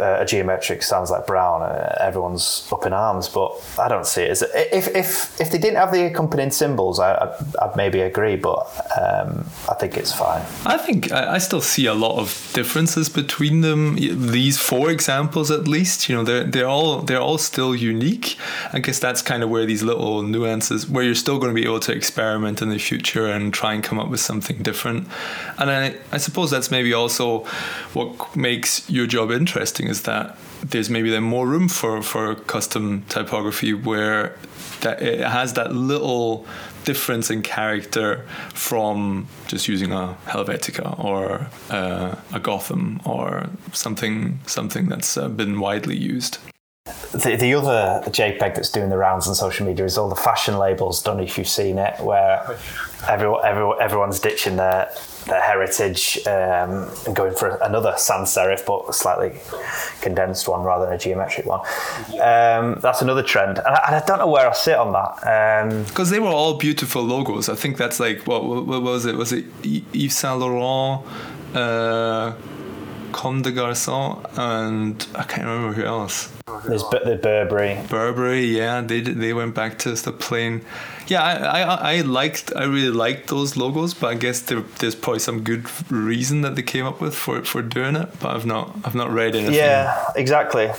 uh, 0.00 0.18
a 0.20 0.24
geometric 0.24 0.82
sans 0.82 1.10
like 1.10 1.26
brown, 1.26 1.62
uh, 1.62 1.96
everyone's 2.00 2.68
up 2.72 2.86
in 2.86 2.92
arms. 2.92 3.28
But 3.28 3.50
I 3.78 3.88
don't 3.88 4.06
see 4.06 4.22
it 4.22 4.30
as 4.30 4.42
if 4.42 4.88
if 4.88 5.40
if 5.40 5.50
they 5.50 5.58
didn't 5.58 5.76
have 5.76 5.92
the 5.92 6.06
accompanying 6.06 6.50
symbols, 6.50 7.00
I, 7.00 7.34
I'd 7.60 7.76
maybe 7.76 8.00
agree. 8.00 8.36
But 8.36 8.66
um, 9.00 9.44
I 9.68 9.74
think 9.74 9.96
it's 9.96 10.12
fine. 10.12 10.42
I 10.64 10.78
think 10.78 11.10
I 11.10 11.38
still 11.38 11.60
see 11.60 11.86
a 11.86 11.94
lot 11.94 12.18
of 12.18 12.50
differences 12.54 13.08
between 13.08 13.60
them. 13.60 13.96
These 13.96 14.58
four 14.58 14.90
examples, 14.90 15.50
at 15.50 15.66
least, 15.66 16.08
you 16.08 16.14
know, 16.14 16.22
they're 16.22 16.44
they're 16.44 16.68
all 16.68 17.02
they're 17.02 17.20
all 17.20 17.38
still 17.38 17.74
unique. 17.74 18.36
I 18.72 18.78
guess 18.78 18.98
that's 18.98 19.22
kind 19.22 19.42
of 19.42 19.50
where 19.50 19.66
these 19.66 19.82
little 19.82 20.22
nuances, 20.22 20.88
where 20.88 21.02
you're 21.02 21.14
still 21.14 21.38
going 21.38 21.54
to 21.54 21.60
be 21.60 21.66
able 21.66 21.80
to 21.80 21.92
experiment 21.92 22.62
in 22.62 22.68
the 22.68 22.78
future 22.78 23.26
and 23.26 23.52
try 23.52 23.74
and 23.74 23.82
come 23.82 23.98
up 23.98 24.10
with 24.10 24.20
something 24.20 24.62
different. 24.62 25.08
And 25.58 25.70
I 25.70 25.96
I 26.12 26.18
suppose 26.18 26.50
that's 26.50 26.70
maybe 26.70 26.92
also 26.94 27.40
what 27.94 28.36
makes 28.36 28.88
your 28.88 29.06
job 29.06 29.30
interesting 29.32 29.88
is 29.88 30.02
that 30.02 30.36
there's 30.62 30.88
maybe 30.88 31.10
then 31.10 31.24
more 31.24 31.46
room 31.46 31.68
for 31.68 32.02
for 32.02 32.34
custom 32.34 33.04
typography 33.08 33.74
where 33.74 34.36
that 34.80 35.02
it 35.02 35.20
has 35.20 35.54
that 35.54 35.74
little 35.74 36.46
difference 36.84 37.30
in 37.30 37.42
character 37.42 38.24
from 38.52 39.26
just 39.46 39.68
using 39.68 39.92
a 39.92 40.16
Helvetica 40.26 40.98
or 41.02 41.48
uh, 41.70 42.14
a 42.32 42.40
Gotham 42.40 43.00
or 43.04 43.48
something 43.72 44.38
something 44.46 44.88
that's 44.88 45.16
uh, 45.16 45.28
been 45.28 45.60
widely 45.60 45.96
used. 45.96 46.38
The, 47.12 47.36
the 47.36 47.54
other 47.54 48.02
JPEG 48.10 48.56
that's 48.56 48.70
doing 48.70 48.90
the 48.90 48.98
rounds 48.98 49.26
on 49.26 49.34
social 49.34 49.64
media 49.64 49.86
is 49.86 49.96
all 49.96 50.10
the 50.10 50.16
fashion 50.16 50.58
labels. 50.58 51.02
Don't 51.02 51.16
know 51.16 51.22
if 51.22 51.38
you've 51.38 51.48
seen 51.48 51.78
it, 51.78 51.98
where 52.00 52.58
everyone, 53.08 53.40
everyone 53.42 53.80
everyone's 53.80 54.20
ditching 54.20 54.56
their 54.56 54.90
their 55.26 55.40
heritage 55.40 56.18
um, 56.26 56.90
and 57.06 57.16
going 57.16 57.34
for 57.34 57.56
another 57.62 57.94
sans 57.96 58.28
serif, 58.28 58.66
but 58.66 58.86
a 58.86 58.92
slightly 58.92 59.32
condensed 60.02 60.46
one 60.46 60.62
rather 60.62 60.84
than 60.84 60.96
a 60.96 60.98
geometric 60.98 61.46
one. 61.46 61.60
Um, 62.20 62.78
that's 62.82 63.00
another 63.00 63.22
trend, 63.22 63.56
and 63.58 63.68
I, 63.68 63.96
I, 63.96 64.02
don't 64.06 64.18
know 64.18 64.28
where 64.28 64.46
I 64.46 64.52
sit 64.52 64.76
on 64.76 64.92
that. 64.92 65.86
Because 65.86 66.08
um, 66.08 66.14
they 66.14 66.20
were 66.20 66.34
all 66.34 66.58
beautiful 66.58 67.02
logos. 67.02 67.48
I 67.48 67.54
think 67.54 67.78
that's 67.78 67.98
like 67.98 68.26
what, 68.26 68.44
what 68.44 68.82
was 68.82 69.06
it? 69.06 69.14
Was 69.14 69.32
it 69.32 69.46
Yves 69.62 70.16
Saint 70.16 70.38
Laurent? 70.38 71.02
Uh, 71.54 72.34
Comme 73.14 73.42
des 73.42 73.52
Garçons, 73.52 74.18
and 74.36 75.06
I 75.14 75.22
can't 75.22 75.46
remember 75.46 75.72
who 75.72 75.84
else. 75.84 76.32
There's 76.66 76.82
the 76.90 77.16
Burberry. 77.22 77.78
Burberry, 77.88 78.44
yeah, 78.44 78.80
they 78.80 79.00
they 79.00 79.32
went 79.32 79.54
back 79.54 79.78
to 79.78 79.92
the 79.92 80.10
plain. 80.10 80.62
Yeah, 81.06 81.22
I, 81.22 81.60
I 81.60 81.92
I 81.94 82.00
liked 82.00 82.52
I 82.56 82.64
really 82.64 82.90
liked 82.90 83.28
those 83.28 83.56
logos, 83.56 83.94
but 83.94 84.08
I 84.10 84.14
guess 84.14 84.40
there, 84.40 84.62
there's 84.80 84.96
probably 84.96 85.20
some 85.20 85.44
good 85.44 85.64
reason 85.92 86.40
that 86.42 86.56
they 86.56 86.62
came 86.62 86.86
up 86.86 87.00
with 87.00 87.14
for 87.14 87.44
for 87.44 87.62
doing 87.62 87.94
it. 87.94 88.08
But 88.18 88.34
I've 88.34 88.46
not 88.46 88.74
I've 88.84 88.96
not 88.96 89.12
read 89.12 89.36
anything. 89.36 89.54
Yeah, 89.54 90.10
exactly. 90.16 90.72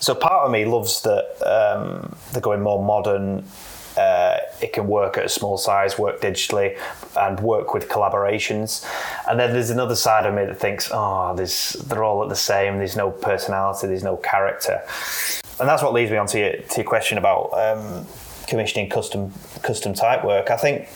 So 0.00 0.16
part 0.16 0.46
of 0.46 0.50
me 0.50 0.64
loves 0.64 1.02
that 1.02 1.26
um, 1.46 2.12
they're 2.32 2.42
going 2.42 2.60
more 2.60 2.82
modern 2.82 3.44
uh, 3.96 4.27
it 4.60 4.72
can 4.72 4.86
work 4.86 5.16
at 5.16 5.24
a 5.24 5.28
small 5.28 5.56
size, 5.56 5.98
work 5.98 6.20
digitally, 6.20 6.78
and 7.16 7.40
work 7.40 7.74
with 7.74 7.88
collaborations. 7.88 8.84
And 9.28 9.38
then 9.38 9.52
there's 9.52 9.70
another 9.70 9.96
side 9.96 10.26
of 10.26 10.34
me 10.34 10.44
that 10.44 10.58
thinks, 10.58 10.90
oh, 10.92 11.34
there's, 11.36 11.72
they're 11.86 12.04
all 12.04 12.26
the 12.28 12.36
same. 12.36 12.78
There's 12.78 12.96
no 12.96 13.10
personality. 13.10 13.86
There's 13.86 14.04
no 14.04 14.16
character. 14.16 14.82
And 15.60 15.68
that's 15.68 15.82
what 15.82 15.92
leads 15.92 16.10
me 16.10 16.16
on 16.16 16.26
to 16.28 16.38
your, 16.38 16.52
to 16.52 16.76
your 16.76 16.84
question 16.84 17.18
about 17.18 17.50
um, 17.54 18.06
commissioning 18.46 18.88
custom 18.88 19.32
custom 19.62 19.92
type 19.92 20.24
work. 20.24 20.50
I 20.50 20.56
think 20.56 20.88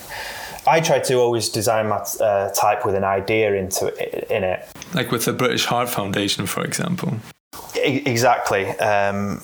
I 0.67 0.81
try 0.81 1.01
to 1.01 1.15
always 1.15 1.49
design 1.49 1.89
my 1.89 1.97
uh, 1.97 2.53
type 2.53 2.85
with 2.87 2.95
an 2.95 3.05
idea 3.05 3.55
into 3.55 3.87
it, 3.87 4.31
in 4.31 4.45
it. 4.45 4.67
Like 4.95 5.11
with 5.11 5.25
the 5.25 5.33
British 5.33 5.65
Heart 5.65 5.89
Foundation, 5.89 6.47
for 6.47 6.65
example. 6.65 7.15
exactly. 7.75 8.69
Um, 8.79 9.43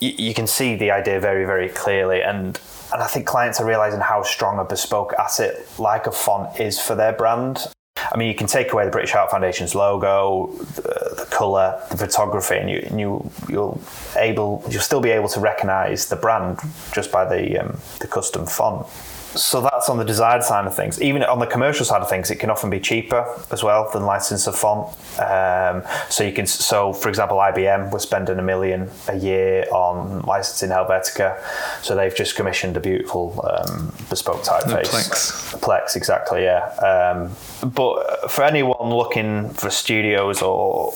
you 0.00 0.34
can 0.34 0.46
see 0.46 0.74
the 0.74 0.90
idea 0.90 1.20
very, 1.20 1.44
very 1.44 1.68
clearly, 1.68 2.22
and 2.22 2.58
and 2.92 3.02
I 3.02 3.06
think 3.06 3.26
clients 3.26 3.60
are 3.60 3.66
realizing 3.66 4.00
how 4.00 4.22
strong 4.22 4.58
a 4.58 4.64
bespoke 4.64 5.12
asset 5.18 5.66
like 5.78 6.06
a 6.06 6.12
font 6.12 6.60
is 6.60 6.80
for 6.80 6.94
their 6.94 7.12
brand. 7.12 7.66
I 7.96 8.16
mean, 8.18 8.28
you 8.28 8.34
can 8.34 8.46
take 8.46 8.72
away 8.72 8.84
the 8.84 8.90
British 8.90 9.12
Heart 9.12 9.30
Foundation's 9.30 9.74
logo, 9.74 10.52
the, 10.74 11.14
the 11.18 11.26
color, 11.30 11.80
the 11.90 11.96
photography, 11.96 12.56
and 12.56 12.68
you, 12.68 12.78
and 12.78 13.00
you 13.00 13.30
you'll 13.48 13.80
able 14.16 14.64
you'll 14.68 14.82
still 14.82 15.00
be 15.00 15.10
able 15.10 15.28
to 15.28 15.40
recognize 15.40 16.08
the 16.08 16.16
brand 16.16 16.58
just 16.92 17.12
by 17.12 17.24
the 17.24 17.58
um, 17.58 17.78
the 18.00 18.06
custom 18.06 18.46
font 18.46 18.86
so 19.34 19.60
that's 19.60 19.88
on 19.88 19.98
the 19.98 20.04
design 20.04 20.42
side 20.42 20.66
of 20.66 20.74
things. 20.74 21.00
Even 21.00 21.22
on 21.24 21.38
the 21.38 21.46
commercial 21.46 21.84
side 21.84 22.02
of 22.02 22.08
things, 22.08 22.30
it 22.30 22.36
can 22.36 22.50
often 22.50 22.70
be 22.70 22.80
cheaper 22.80 23.26
as 23.50 23.62
well 23.62 23.90
than 23.92 24.04
license 24.04 24.46
a 24.46 24.52
font. 24.52 24.88
Um, 25.18 25.82
so 26.10 26.24
you 26.24 26.32
can, 26.32 26.46
so 26.46 26.92
for 26.92 27.08
example, 27.08 27.38
IBM 27.38 27.92
was 27.92 28.02
spending 28.02 28.38
a 28.38 28.42
million 28.42 28.90
a 29.08 29.16
year 29.16 29.66
on 29.72 30.22
licensing 30.22 30.70
Helvetica, 30.70 31.42
so 31.82 31.96
they've 31.96 32.14
just 32.14 32.36
commissioned 32.36 32.76
a 32.76 32.80
beautiful 32.80 33.40
um, 33.48 33.94
bespoke 34.08 34.42
typeface. 34.42 34.88
Plex. 34.88 35.60
Plex, 35.60 35.96
exactly, 35.96 36.42
yeah. 36.42 36.66
Um, 36.76 37.34
but 37.70 38.30
for 38.30 38.44
anyone 38.44 38.90
looking 38.90 39.50
for 39.50 39.70
studios 39.70 40.42
or 40.42 40.92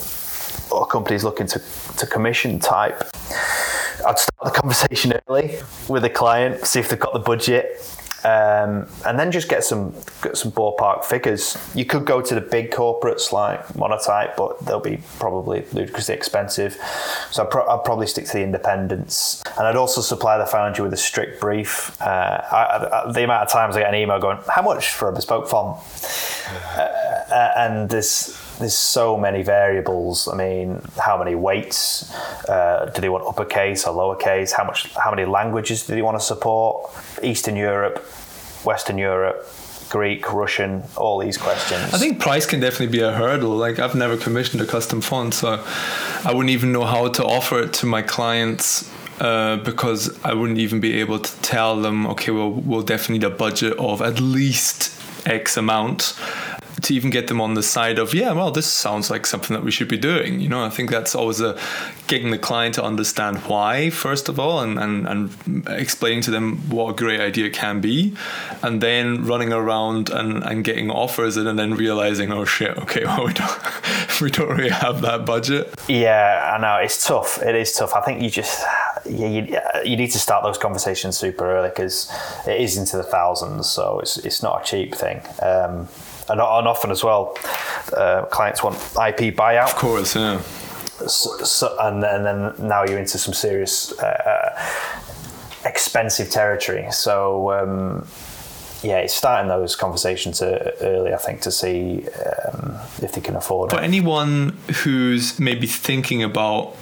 or 0.70 0.84
companies 0.86 1.24
looking 1.24 1.46
to, 1.46 1.62
to 1.96 2.06
commission 2.06 2.58
type, 2.58 3.02
I'd 4.06 4.18
start 4.18 4.44
the 4.44 4.50
conversation 4.50 5.12
early 5.28 5.58
with 5.88 6.02
the 6.02 6.10
client, 6.10 6.66
see 6.66 6.80
if 6.80 6.88
they've 6.88 6.98
got 6.98 7.12
the 7.12 7.18
budget, 7.18 7.80
um, 8.24 8.88
and 9.04 9.18
then 9.18 9.30
just 9.30 9.48
get 9.48 9.62
some 9.62 9.94
get 10.22 10.36
some 10.36 10.50
ballpark 10.52 11.04
figures. 11.04 11.56
You 11.74 11.84
could 11.84 12.04
go 12.04 12.20
to 12.20 12.34
the 12.34 12.40
big 12.40 12.70
corporates 12.70 13.32
like 13.32 13.66
Monotype, 13.74 14.36
but 14.36 14.64
they'll 14.64 14.80
be 14.80 15.00
probably 15.18 15.64
ludicrously 15.72 16.14
expensive. 16.14 16.76
So 17.30 17.44
I'd, 17.44 17.50
pro- 17.50 17.66
I'd, 17.66 17.84
probably 17.84 18.06
stick 18.06 18.26
to 18.26 18.32
the 18.32 18.42
independents, 18.42 19.42
and 19.58 19.66
I'd 19.66 19.76
also 19.76 20.00
supply 20.00 20.38
the 20.38 20.46
foundry 20.46 20.82
with 20.82 20.92
a 20.92 20.96
strict 20.96 21.40
brief. 21.40 22.00
Uh, 22.00 22.04
I, 22.50 23.04
I, 23.06 23.12
the 23.12 23.24
amount 23.24 23.44
of 23.44 23.52
times 23.52 23.76
I 23.76 23.80
get 23.80 23.88
an 23.88 24.00
email 24.00 24.18
going, 24.18 24.38
"How 24.48 24.62
much 24.62 24.88
for 24.88 25.08
a 25.08 25.12
bespoke 25.12 25.48
font?" 25.48 25.78
Uh, 26.76 26.80
uh, 26.80 27.52
and 27.56 27.88
this 27.88 28.45
there's 28.58 28.74
so 28.74 29.16
many 29.16 29.42
variables. 29.42 30.28
I 30.28 30.36
mean, 30.36 30.82
how 30.98 31.18
many 31.18 31.34
weights? 31.34 32.12
Uh, 32.48 32.90
do 32.94 33.00
they 33.00 33.08
want 33.08 33.26
uppercase 33.26 33.86
or 33.86 33.94
lowercase? 33.94 34.52
How 34.52 34.64
much? 34.64 34.92
How 34.94 35.10
many 35.10 35.24
languages 35.26 35.86
do 35.86 35.94
they 35.94 36.02
want 36.02 36.18
to 36.18 36.24
support? 36.24 36.90
Eastern 37.22 37.56
Europe, 37.56 37.98
Western 38.64 38.98
Europe, 38.98 39.46
Greek, 39.90 40.32
Russian, 40.32 40.82
all 40.96 41.18
these 41.18 41.36
questions. 41.36 41.94
I 41.94 41.98
think 41.98 42.20
price 42.20 42.46
can 42.46 42.60
definitely 42.60 42.98
be 42.98 43.00
a 43.00 43.12
hurdle. 43.12 43.50
Like 43.50 43.78
I've 43.78 43.94
never 43.94 44.16
commissioned 44.16 44.62
a 44.62 44.66
custom 44.66 45.00
font, 45.00 45.34
so 45.34 45.64
I 46.24 46.32
wouldn't 46.32 46.50
even 46.50 46.72
know 46.72 46.84
how 46.84 47.08
to 47.08 47.24
offer 47.24 47.60
it 47.60 47.72
to 47.74 47.86
my 47.86 48.02
clients. 48.02 48.90
Uh, 49.18 49.56
because 49.56 50.22
I 50.22 50.34
wouldn't 50.34 50.58
even 50.58 50.78
be 50.78 51.00
able 51.00 51.18
to 51.18 51.40
tell 51.40 51.80
them, 51.80 52.06
okay, 52.08 52.32
well, 52.32 52.50
we'll 52.50 52.82
definitely 52.82 53.20
need 53.20 53.24
a 53.24 53.30
budget 53.30 53.72
of 53.78 54.02
at 54.02 54.20
least 54.20 54.92
X 55.26 55.56
amount 55.56 56.12
to 56.82 56.94
even 56.94 57.10
get 57.10 57.28
them 57.28 57.40
on 57.40 57.54
the 57.54 57.62
side 57.62 57.98
of 57.98 58.14
yeah 58.14 58.32
well 58.32 58.50
this 58.50 58.66
sounds 58.66 59.10
like 59.10 59.26
something 59.26 59.54
that 59.54 59.62
we 59.62 59.70
should 59.70 59.88
be 59.88 59.96
doing 59.96 60.40
you 60.40 60.48
know? 60.48 60.64
I 60.64 60.70
think 60.70 60.90
that's 60.90 61.14
always 61.14 61.40
a 61.40 61.58
getting 62.06 62.30
the 62.30 62.38
client 62.38 62.74
to 62.76 62.82
understand 62.82 63.38
why 63.38 63.90
first 63.90 64.28
of 64.28 64.38
all 64.38 64.60
and, 64.60 64.78
and, 64.78 65.06
and 65.06 65.68
explaining 65.68 66.22
to 66.22 66.30
them 66.30 66.58
what 66.68 66.90
a 66.90 66.94
great 66.94 67.20
idea 67.20 67.50
can 67.50 67.80
be 67.80 68.14
and 68.62 68.80
then 68.80 69.24
running 69.24 69.52
around 69.52 70.10
and, 70.10 70.42
and 70.42 70.64
getting 70.64 70.90
offers 70.90 71.36
and 71.36 71.58
then 71.58 71.74
realizing 71.74 72.32
oh 72.32 72.44
shit 72.44 72.76
okay 72.78 73.04
well 73.04 73.26
we 73.26 73.32
don't 73.32 74.20
we 74.20 74.30
don't 74.30 74.48
really 74.48 74.70
have 74.70 75.00
that 75.02 75.26
budget. 75.26 75.74
Yeah 75.88 76.52
i 76.54 76.60
know. 76.60 76.76
It's 76.76 77.06
tough. 77.06 77.40
It 77.42 77.54
is 77.54 77.72
tough. 77.72 77.94
I 77.94 78.00
think 78.00 78.22
you 78.22 78.30
just 78.30 78.64
you, 79.04 79.26
you, 79.26 79.58
you 79.84 79.96
need 79.96 80.10
to 80.10 80.18
start 80.18 80.42
those 80.42 80.58
conversations 80.58 81.16
super 81.16 81.44
early 81.44 81.68
because 81.68 82.10
it 82.46 82.60
is 82.60 82.76
into 82.76 82.96
the 82.96 83.02
thousands 83.02 83.68
so 83.68 84.00
it's, 84.00 84.16
it's 84.18 84.42
not 84.42 84.62
a 84.62 84.64
cheap 84.64 84.94
thing. 84.94 85.20
Um, 85.42 85.88
and, 86.28 86.40
and 86.40 86.68
often 86.68 86.90
as 86.90 87.02
well, 87.04 87.36
uh, 87.96 88.24
clients 88.26 88.62
want 88.62 88.76
IP 88.76 89.34
buyout. 89.34 89.70
Of 89.70 89.76
course, 89.76 90.16
yeah. 90.16 90.40
So, 91.06 91.36
so, 91.44 91.76
and, 91.80 92.02
and 92.02 92.24
then 92.24 92.68
now 92.68 92.84
you're 92.84 92.98
into 92.98 93.18
some 93.18 93.34
serious 93.34 93.92
uh, 93.98 94.04
uh, 94.04 95.68
expensive 95.68 96.30
territory. 96.30 96.86
So 96.90 97.52
um, 97.52 98.06
yeah, 98.82 98.98
it's 98.98 99.14
starting 99.14 99.48
those 99.48 99.76
conversations 99.76 100.40
early, 100.42 101.12
I 101.12 101.18
think, 101.18 101.40
to 101.42 101.50
see 101.50 102.06
um, 102.08 102.76
if 103.02 103.12
they 103.12 103.20
can 103.20 103.36
afford 103.36 103.70
For 103.70 103.80
it. 103.80 103.84
anyone 103.84 104.56
who's 104.82 105.38
maybe 105.38 105.66
thinking 105.66 106.22
about 106.22 106.76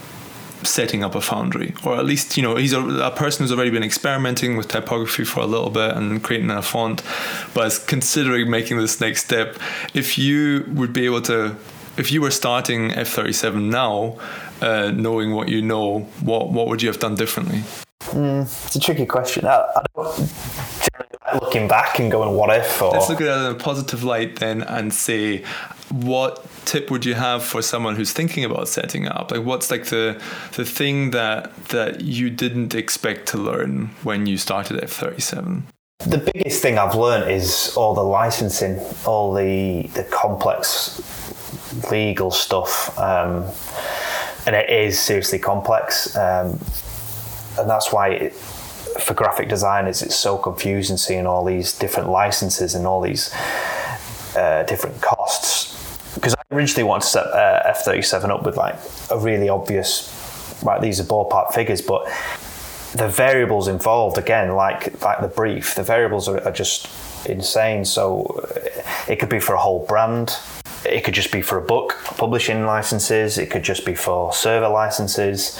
setting 0.65 1.03
up 1.03 1.15
a 1.15 1.21
foundry, 1.21 1.73
or 1.83 1.97
at 1.97 2.05
least 2.05 2.37
you 2.37 2.43
know 2.43 2.55
he's 2.55 2.73
a, 2.73 2.81
a, 2.81 3.11
person 3.11 3.43
who's 3.43 3.51
already 3.51 3.69
been 3.69 3.83
experimenting 3.83 4.57
with 4.57 4.67
typography 4.67 5.23
for 5.23 5.41
a 5.41 5.45
little 5.45 5.69
bit 5.69 5.95
and 5.95 6.23
creating 6.23 6.49
a 6.51 6.61
font, 6.61 7.01
but 7.53 7.67
is 7.67 7.79
considering 7.79 8.49
making 8.49 8.77
this 8.77 8.99
next 8.99 9.25
step. 9.25 9.57
If 9.93 10.17
you 10.17 10.65
would 10.69 10.93
be 10.93 11.05
able 11.05 11.21
to, 11.23 11.55
if 11.97 12.11
you 12.11 12.21
were 12.21 12.31
starting 12.31 12.91
F 12.91 13.09
thirty 13.09 13.33
seven 13.33 13.69
now, 13.69 14.17
uh, 14.61 14.91
knowing 14.91 15.33
what 15.33 15.49
you 15.49 15.61
know, 15.61 15.99
what 16.21 16.51
what 16.51 16.67
would 16.67 16.81
you 16.81 16.89
have 16.89 16.99
done 16.99 17.15
differently? 17.15 17.63
Mm, 18.01 18.43
it's 18.43 18.75
a 18.75 18.79
tricky 18.79 19.05
question. 19.05 19.45
I, 19.45 19.65
I 19.75 19.83
don't 19.95 21.41
looking 21.41 21.67
back 21.67 21.99
and 21.99 22.11
going, 22.11 22.35
"What 22.35 22.55
if?" 22.55 22.81
Or... 22.81 22.91
Let's 22.91 23.09
look 23.09 23.21
at 23.21 23.27
it 23.27 23.49
in 23.49 23.55
a 23.55 23.55
positive 23.55 24.03
light 24.03 24.37
then, 24.37 24.61
and 24.61 24.93
say, 24.93 25.43
what 25.89 26.45
tip 26.65 26.91
would 26.91 27.05
you 27.05 27.13
have 27.13 27.43
for 27.43 27.61
someone 27.61 27.95
who's 27.95 28.11
thinking 28.11 28.43
about 28.43 28.67
setting 28.67 29.07
up? 29.07 29.31
Like, 29.31 29.45
what's 29.45 29.71
like 29.71 29.85
the 29.85 30.21
the 30.53 30.65
thing 30.65 31.11
that 31.11 31.55
that 31.67 32.01
you 32.01 32.29
didn't 32.29 32.75
expect 32.75 33.27
to 33.29 33.37
learn 33.37 33.91
when 34.03 34.25
you 34.25 34.37
started 34.37 34.83
F 34.83 34.91
thirty 34.91 35.21
seven? 35.21 35.67
The 35.99 36.17
biggest 36.17 36.61
thing 36.61 36.77
I've 36.77 36.95
learned 36.95 37.31
is 37.31 37.73
all 37.77 37.93
the 37.93 38.03
licensing, 38.03 38.79
all 39.05 39.33
the 39.33 39.83
the 39.93 40.03
complex 40.03 41.01
legal 41.91 42.31
stuff. 42.31 42.97
Um, 42.99 43.45
and 44.45 44.55
it 44.55 44.69
is 44.69 44.99
seriously 44.99 45.39
complex. 45.39 46.15
Um, 46.15 46.59
and 47.57 47.69
that's 47.69 47.91
why 47.91 48.09
it, 48.09 48.33
for 48.99 49.13
graphic 49.13 49.49
designers 49.49 50.01
it's 50.01 50.15
so 50.15 50.37
confusing 50.37 50.97
seeing 50.97 51.25
all 51.25 51.43
these 51.43 51.77
different 51.77 52.09
licenses 52.09 52.75
and 52.75 52.85
all 52.87 53.01
these 53.01 53.33
uh, 54.35 54.63
different. 54.67 55.01
Because 56.25 56.35
I 56.49 56.55
originally 56.55 56.83
wanted 56.83 57.03
to 57.03 57.09
set 57.09 57.27
uh, 57.27 57.71
F37 57.71 58.29
up 58.29 58.43
with 58.43 58.57
like 58.57 58.75
a 59.11 59.19
really 59.19 59.47
obvious, 59.47 60.59
right, 60.63 60.81
these 60.81 60.99
are 60.99 61.03
ballpark 61.03 61.53
figures, 61.53 61.83
but 61.83 62.07
the 62.95 63.07
variables 63.07 63.67
involved, 63.67 64.17
again, 64.17 64.55
like 64.55 64.99
like 65.03 65.21
the 65.21 65.27
brief, 65.27 65.75
the 65.75 65.83
variables 65.83 66.27
are, 66.27 66.43
are 66.43 66.51
just 66.51 66.89
insane. 67.27 67.85
So 67.85 68.43
it 69.07 69.17
could 69.17 69.29
be 69.29 69.39
for 69.39 69.53
a 69.53 69.59
whole 69.59 69.85
brand 69.85 70.35
it 70.85 71.03
could 71.03 71.13
just 71.13 71.31
be 71.31 71.41
for 71.41 71.57
a 71.57 71.61
book, 71.61 71.97
publishing 72.03 72.65
licenses. 72.65 73.37
It 73.37 73.49
could 73.49 73.63
just 73.63 73.85
be 73.85 73.95
for 73.95 74.31
server 74.33 74.69
licenses. 74.69 75.53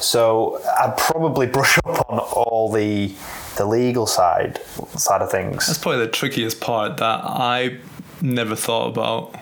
So 0.00 0.60
I'd 0.80 0.96
probably 0.96 1.46
brush 1.58 1.78
up 1.78 2.10
on 2.10 2.18
all 2.18 2.70
the 2.72 3.14
the 3.56 3.64
legal 3.64 4.06
side 4.06 4.60
side 4.96 5.22
of 5.22 5.30
things. 5.30 5.66
That's 5.66 5.78
probably 5.78 6.04
the 6.06 6.10
trickiest 6.10 6.60
part 6.60 6.96
that 6.96 7.20
I 7.24 7.78
never 8.20 8.56
thought 8.56 8.88
about. 8.88 9.36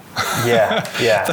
Yeah, 0.47 0.89
yeah, 1.01 1.27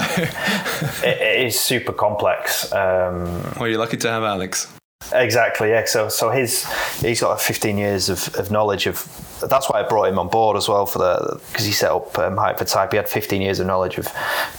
it, 1.03 1.21
it 1.21 1.45
is 1.47 1.59
super 1.59 1.93
complex. 1.93 2.71
Um, 2.71 3.41
well, 3.59 3.67
you're 3.67 3.79
lucky 3.79 3.97
to 3.97 4.09
have 4.09 4.23
Alex. 4.23 4.67
Exactly, 5.13 5.69
yeah. 5.69 5.85
So, 5.85 6.09
so 6.09 6.29
his 6.29 6.65
he's 7.01 7.21
got 7.21 7.41
15 7.41 7.77
years 7.77 8.09
of, 8.09 8.35
of 8.35 8.51
knowledge 8.51 8.85
of. 8.85 9.07
That's 9.41 9.69
why 9.69 9.79
I 9.79 9.83
brought 9.83 10.09
him 10.09 10.19
on 10.19 10.27
board 10.27 10.57
as 10.57 10.67
well 10.67 10.85
for 10.85 10.99
the 10.99 11.41
because 11.47 11.65
he 11.65 11.71
set 11.71 11.91
up 11.91 12.17
um, 12.19 12.37
Hype 12.37 12.59
for 12.59 12.65
Type. 12.65 12.91
He 12.91 12.97
had 12.97 13.09
15 13.09 13.41
years 13.41 13.59
of 13.59 13.67
knowledge 13.67 13.97
of 13.97 14.07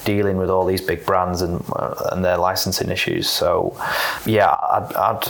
dealing 0.05 0.39
with 0.39 0.51
all 0.51 0.65
these 0.65 0.81
big 0.81 1.07
brands 1.07 1.43
and 1.43 1.63
uh, 1.77 2.09
and 2.13 2.25
their 2.25 2.39
licensing 2.39 2.91
issues. 2.91 3.29
So, 3.29 3.77
yeah, 4.27 4.51
I'd 4.51 4.93
I'd, 4.97 5.25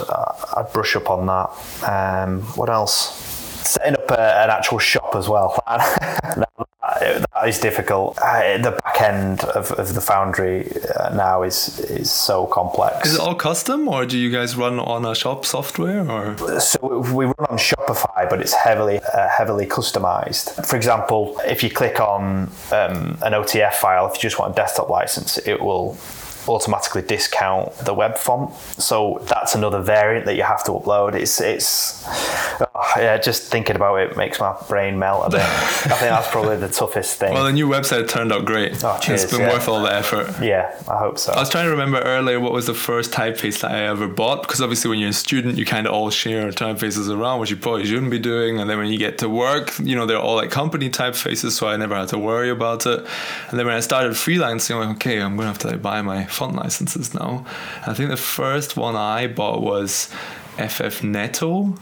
I'd 0.57 0.73
brush 0.73 0.95
up 0.95 1.09
on 1.09 1.27
that. 1.27 1.87
Um, 1.87 2.41
what 2.55 2.69
else? 2.69 3.27
Setting 3.67 3.93
up 3.93 4.09
a, 4.09 4.43
an 4.43 4.49
actual 4.49 4.79
shop 4.79 5.15
as 5.15 5.29
well. 5.29 5.61
that 7.01 7.47
is 7.47 7.59
difficult. 7.59 8.17
Uh, 8.21 8.57
the 8.57 8.71
back 8.83 9.01
end 9.01 9.43
of, 9.45 9.71
of 9.71 9.93
the 9.93 10.01
foundry 10.01 10.71
uh, 10.95 11.13
now 11.15 11.43
is 11.43 11.79
is 11.79 12.11
so 12.11 12.45
complex. 12.45 13.07
Is 13.07 13.15
it 13.15 13.21
all 13.21 13.35
custom, 13.35 13.87
or 13.87 14.05
do 14.05 14.17
you 14.17 14.29
guys 14.31 14.55
run 14.55 14.79
on 14.79 15.05
a 15.05 15.15
shop 15.15 15.45
software? 15.45 16.09
Or 16.09 16.59
so 16.59 16.99
we 17.13 17.25
run 17.25 17.47
on 17.49 17.57
Shopify, 17.57 18.29
but 18.29 18.41
it's 18.41 18.53
heavily 18.53 18.99
uh, 18.99 19.29
heavily 19.29 19.65
customized. 19.65 20.65
For 20.65 20.75
example, 20.75 21.39
if 21.45 21.63
you 21.63 21.69
click 21.69 21.99
on 21.99 22.51
um, 22.71 23.17
an 23.27 23.33
OTF 23.33 23.73
file, 23.73 24.07
if 24.07 24.15
you 24.15 24.21
just 24.21 24.39
want 24.39 24.53
a 24.53 24.55
desktop 24.55 24.89
license, 24.89 25.37
it 25.39 25.59
will 25.61 25.97
automatically 26.47 27.01
discount 27.01 27.73
the 27.77 27.93
web 27.93 28.17
font. 28.17 28.53
So 28.77 29.23
that's 29.27 29.55
another 29.55 29.81
variant 29.81 30.25
that 30.25 30.35
you 30.35 30.43
have 30.43 30.63
to 30.65 30.71
upload. 30.71 31.13
It's 31.13 31.39
it's 31.41 32.03
oh, 32.61 32.93
yeah, 32.97 33.17
just 33.17 33.43
thinking 33.43 33.75
about 33.75 33.95
it 33.95 34.17
makes 34.17 34.39
my 34.39 34.55
brain 34.67 34.97
melt 34.99 35.27
a 35.27 35.29
bit. 35.29 35.41
I 35.41 35.97
think 35.97 36.11
that's 36.11 36.29
probably 36.29 36.57
the 36.57 36.69
toughest 36.69 37.17
thing. 37.17 37.33
Well, 37.33 37.45
the 37.45 37.53
new 37.53 37.67
website 37.67 38.07
turned 38.09 38.31
out 38.31 38.45
great. 38.45 38.83
Oh, 38.83 38.97
cheers, 39.01 39.23
it's 39.23 39.31
been 39.31 39.41
yeah. 39.41 39.53
worth 39.53 39.67
all 39.67 39.81
the 39.81 39.93
effort. 39.93 40.27
Yeah, 40.41 40.75
I 40.89 40.97
hope 40.97 41.17
so. 41.17 41.33
I 41.33 41.39
was 41.39 41.49
trying 41.49 41.65
to 41.65 41.71
remember 41.71 41.99
earlier 42.01 42.39
what 42.39 42.53
was 42.53 42.67
the 42.67 42.73
first 42.73 43.11
typeface 43.11 43.61
that 43.61 43.71
I 43.71 43.87
ever 43.87 44.07
bought 44.07 44.43
because 44.43 44.61
obviously 44.61 44.89
when 44.89 44.99
you're 44.99 45.09
a 45.09 45.13
student, 45.13 45.57
you 45.57 45.65
kind 45.65 45.87
of 45.87 45.93
all 45.93 46.09
share 46.09 46.51
typefaces 46.51 47.09
around, 47.09 47.39
which 47.39 47.49
you 47.49 47.57
probably 47.57 47.85
shouldn't 47.85 48.11
be 48.11 48.19
doing. 48.19 48.59
And 48.59 48.69
then 48.69 48.77
when 48.77 48.87
you 48.87 48.97
get 48.97 49.17
to 49.19 49.29
work, 49.29 49.77
you 49.79 49.95
know 49.95 50.05
they're 50.05 50.19
all 50.19 50.35
like 50.35 50.51
company 50.51 50.89
typefaces, 50.89 51.51
so 51.51 51.67
I 51.67 51.77
never 51.77 51.95
had 51.95 52.09
to 52.09 52.17
worry 52.17 52.49
about 52.49 52.85
it. 52.85 52.99
And 53.49 53.59
then 53.59 53.65
when 53.65 53.75
I 53.75 53.79
started 53.79 54.11
freelancing, 54.13 54.75
I'm 54.75 54.87
like, 54.87 54.95
okay, 54.97 55.21
I'm 55.21 55.35
gonna 55.35 55.47
have 55.47 55.59
to 55.59 55.67
like, 55.67 55.81
buy 55.81 56.01
my 56.01 56.25
font 56.31 56.55
licenses 56.55 57.13
now. 57.13 57.45
I 57.85 57.93
think 57.93 58.09
the 58.09 58.17
first 58.17 58.77
one 58.77 58.95
I 58.95 59.27
bought 59.27 59.61
was 59.61 60.09
FF 60.57 61.03
Netto 61.03 61.75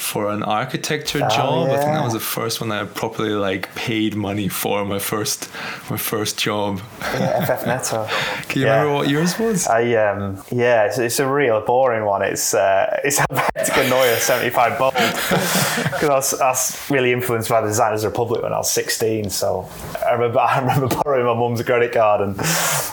for 0.00 0.30
an 0.30 0.42
architecture 0.42 1.20
oh, 1.22 1.28
job. 1.28 1.68
Yeah. 1.68 1.74
I 1.74 1.76
think 1.78 1.92
that 1.92 2.04
was 2.04 2.14
the 2.14 2.20
first 2.20 2.60
one 2.60 2.70
that 2.70 2.82
I 2.82 2.86
properly 2.86 3.30
like 3.30 3.72
paid 3.74 4.14
money 4.14 4.48
for 4.48 4.84
my 4.84 4.98
first 4.98 5.50
my 5.90 5.96
first 5.96 6.38
job. 6.38 6.80
Yeah, 7.00 7.44
FF 7.44 7.66
Netto. 7.66 8.06
Can 8.48 8.60
you 8.60 8.66
yeah. 8.66 8.80
remember 8.80 8.94
what 8.94 9.08
yours 9.08 9.38
was? 9.38 9.66
I 9.66 9.92
um 9.94 10.42
yeah, 10.50 10.86
it's, 10.86 10.98
it's 10.98 11.20
a 11.20 11.28
real 11.28 11.60
boring 11.60 12.04
one. 12.04 12.22
It's 12.22 12.54
uh, 12.54 13.00
it's 13.04 13.18
Helvetica 13.30 13.88
Neue 13.88 14.18
75 14.18 14.78
bold 14.78 14.94
because 14.94 16.02
I 16.08 16.14
was, 16.14 16.40
I 16.40 16.48
was 16.48 16.90
really 16.90 17.12
influenced 17.12 17.50
by 17.50 17.60
the 17.60 17.68
Designers 17.68 18.04
Republic 18.04 18.42
when 18.42 18.52
I 18.52 18.58
was 18.58 18.70
16. 18.70 19.30
So 19.30 19.68
I 20.04 20.12
remember 20.12 20.40
I 20.40 20.60
remember 20.60 20.88
borrowing 20.88 21.26
my 21.26 21.34
mum's 21.34 21.62
credit 21.62 21.92
card 21.92 22.22
and 22.22 22.40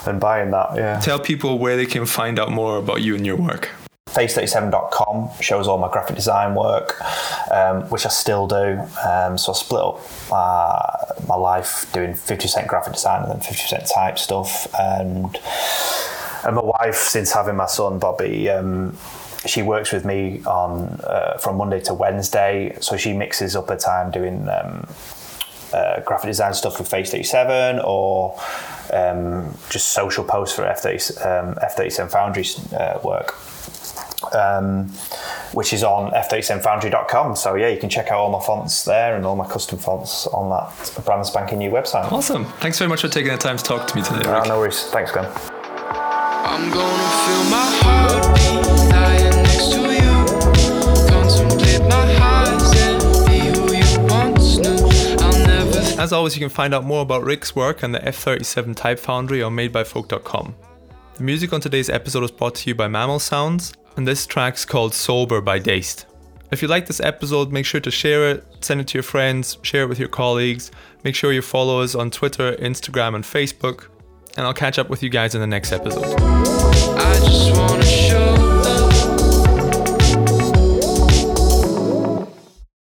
and 0.06 0.20
buying 0.20 0.52
that. 0.52 0.76
Yeah. 0.76 1.00
Tell 1.00 1.20
people 1.20 1.58
where 1.58 1.78
they 1.78 1.86
can 1.86 2.06
find 2.06 2.38
out 2.38 2.52
more 2.52 2.78
about 2.78 3.02
you 3.02 3.16
and 3.16 3.26
your 3.26 3.38
work 3.38 3.70
face37.com 4.18 5.30
shows 5.42 5.68
all 5.68 5.78
my 5.78 5.92
graphic 5.92 6.16
design 6.16 6.56
work, 6.56 7.00
um, 7.52 7.84
which 7.84 8.04
I 8.04 8.10
still 8.10 8.48
do. 8.48 8.80
Um, 9.08 9.38
so 9.38 9.52
I 9.52 9.56
split 9.56 9.82
up 9.82 10.00
my 11.28 11.36
life 11.36 11.92
doing 11.94 12.14
50% 12.14 12.66
graphic 12.66 12.94
design 12.94 13.24
and 13.24 13.32
then 13.34 13.40
50% 13.40 13.94
type 13.94 14.18
stuff. 14.18 14.74
And, 14.80 15.38
and 16.44 16.56
my 16.56 16.64
wife, 16.64 16.96
since 16.96 17.32
having 17.32 17.58
my 17.58 17.68
son 17.68 18.00
Bobby, 18.00 18.50
um, 18.50 18.98
she 19.46 19.62
works 19.62 19.92
with 19.92 20.04
me 20.04 20.42
on 20.46 21.00
uh, 21.04 21.38
from 21.38 21.58
Monday 21.58 21.80
to 21.82 21.94
Wednesday. 21.94 22.76
So 22.82 22.98
she 22.98 23.14
mixes 23.14 23.56
up 23.56 23.70
her 23.70 23.78
time 23.78 24.10
doing 24.10 24.50
um, 24.50 24.88
uh, 25.74 26.02
graphic 26.02 26.28
design 26.28 26.56
stuff 26.56 26.76
for 26.76 26.84
Face 26.84 27.12
37 27.12 27.82
or 27.84 28.40
um, 28.92 29.56
just 29.70 29.90
social 29.90 30.24
posts 30.24 30.56
for 30.56 30.64
F30, 30.64 31.22
um, 31.24 31.56
F37 31.56 32.12
Foundry's 32.12 32.74
uh, 32.74 33.00
work 33.04 33.36
um, 34.34 34.88
which 35.54 35.74
is 35.74 35.84
on 35.84 36.12
f37foundry.com. 36.12 37.36
So 37.36 37.56
yeah, 37.56 37.68
you 37.70 37.78
can 37.78 37.90
check 37.90 38.08
out 38.08 38.20
all 38.20 38.32
my 38.32 38.44
fonts 38.44 38.84
there 38.86 39.16
and 39.16 39.26
all 39.26 39.36
my 39.36 39.48
custom 39.48 39.78
fonts 39.80 40.28
on 40.28 40.50
that 40.50 41.06
brand 41.06 41.26
spanking 41.26 41.60
new 41.60 41.72
website. 41.72 42.12
Awesome. 42.12 42.46
Thanks 42.46 42.78
very 42.78 42.90
much 42.90 43.02
for 43.02 43.08
taking 43.10 43.32
the 43.32 43.38
time 43.38 43.58
to 43.58 43.64
talk 43.64 43.88
to 43.88 43.96
me 43.96 44.02
today. 44.04 44.24
No, 44.24 44.44
no 44.44 44.58
worries. 44.60 44.84
Thanks, 44.86 45.12
Glenn. 45.12 45.26
I'm 45.26 46.70
gonna 46.72 47.10
feel 47.26 47.44
my 47.52 47.66
heartbeat 47.82 48.92
lying 48.92 49.44
next 49.44 49.72
to 49.74 49.82
you. 49.94 50.16
Contemplate 51.10 51.82
my 51.90 52.14
highs 52.14 52.74
and 52.82 53.02
be 53.28 53.40
who 53.54 53.64
you 53.76 54.08
once 54.08 54.58
knew. 54.58 54.88
As 56.02 56.14
always, 56.14 56.36
you 56.36 56.40
can 56.40 56.50
find 56.50 56.74
out 56.74 56.84
more 56.84 57.02
about 57.02 57.24
Rick's 57.24 57.56
work 57.56 57.84
and 57.84 57.94
the 57.94 58.00
F37 58.00 58.76
Type 58.76 59.00
Foundry 59.00 59.42
on 59.44 59.56
madebyfolk.com. 59.56 60.56
The 61.16 61.24
music 61.24 61.52
on 61.52 61.60
today's 61.62 61.90
episode 61.90 62.24
is 62.24 62.32
brought 62.32 62.56
to 62.56 62.70
you 62.70 62.76
by 62.76 62.88
Mammal 62.88 63.20
Sounds, 63.20 63.74
and 63.98 64.08
this 64.08 64.26
track's 64.26 64.64
called 64.64 64.94
Sober 64.94 65.42
by 65.42 65.60
Dazed. 65.60 66.06
If 66.52 66.62
you 66.62 66.70
like 66.70 66.86
this 66.86 67.02
episode, 67.02 67.52
make 67.52 67.66
sure 67.66 67.82
to 67.82 67.92
share 67.92 68.30
it, 68.30 68.46
send 68.62 68.80
it 68.80 68.88
to 68.88 68.98
your 68.98 69.04
friends, 69.04 69.58
share 69.64 69.84
it 69.84 69.90
with 69.90 70.00
your 70.00 70.08
colleagues. 70.08 70.72
Make 71.04 71.16
sure 71.16 71.34
you 71.34 71.42
follow 71.42 71.82
us 71.82 71.94
on 71.96 72.10
Twitter, 72.10 72.54
Instagram, 72.54 73.16
and 73.16 73.24
Facebook. 73.26 73.90
And 74.38 74.46
I'll 74.46 74.54
catch 74.54 74.80
up 74.80 74.90
with 74.90 75.04
you 75.04 75.10
guys 75.10 75.36
in 75.36 75.42
the 75.42 75.48
next 75.48 75.74
episode. 75.74 76.16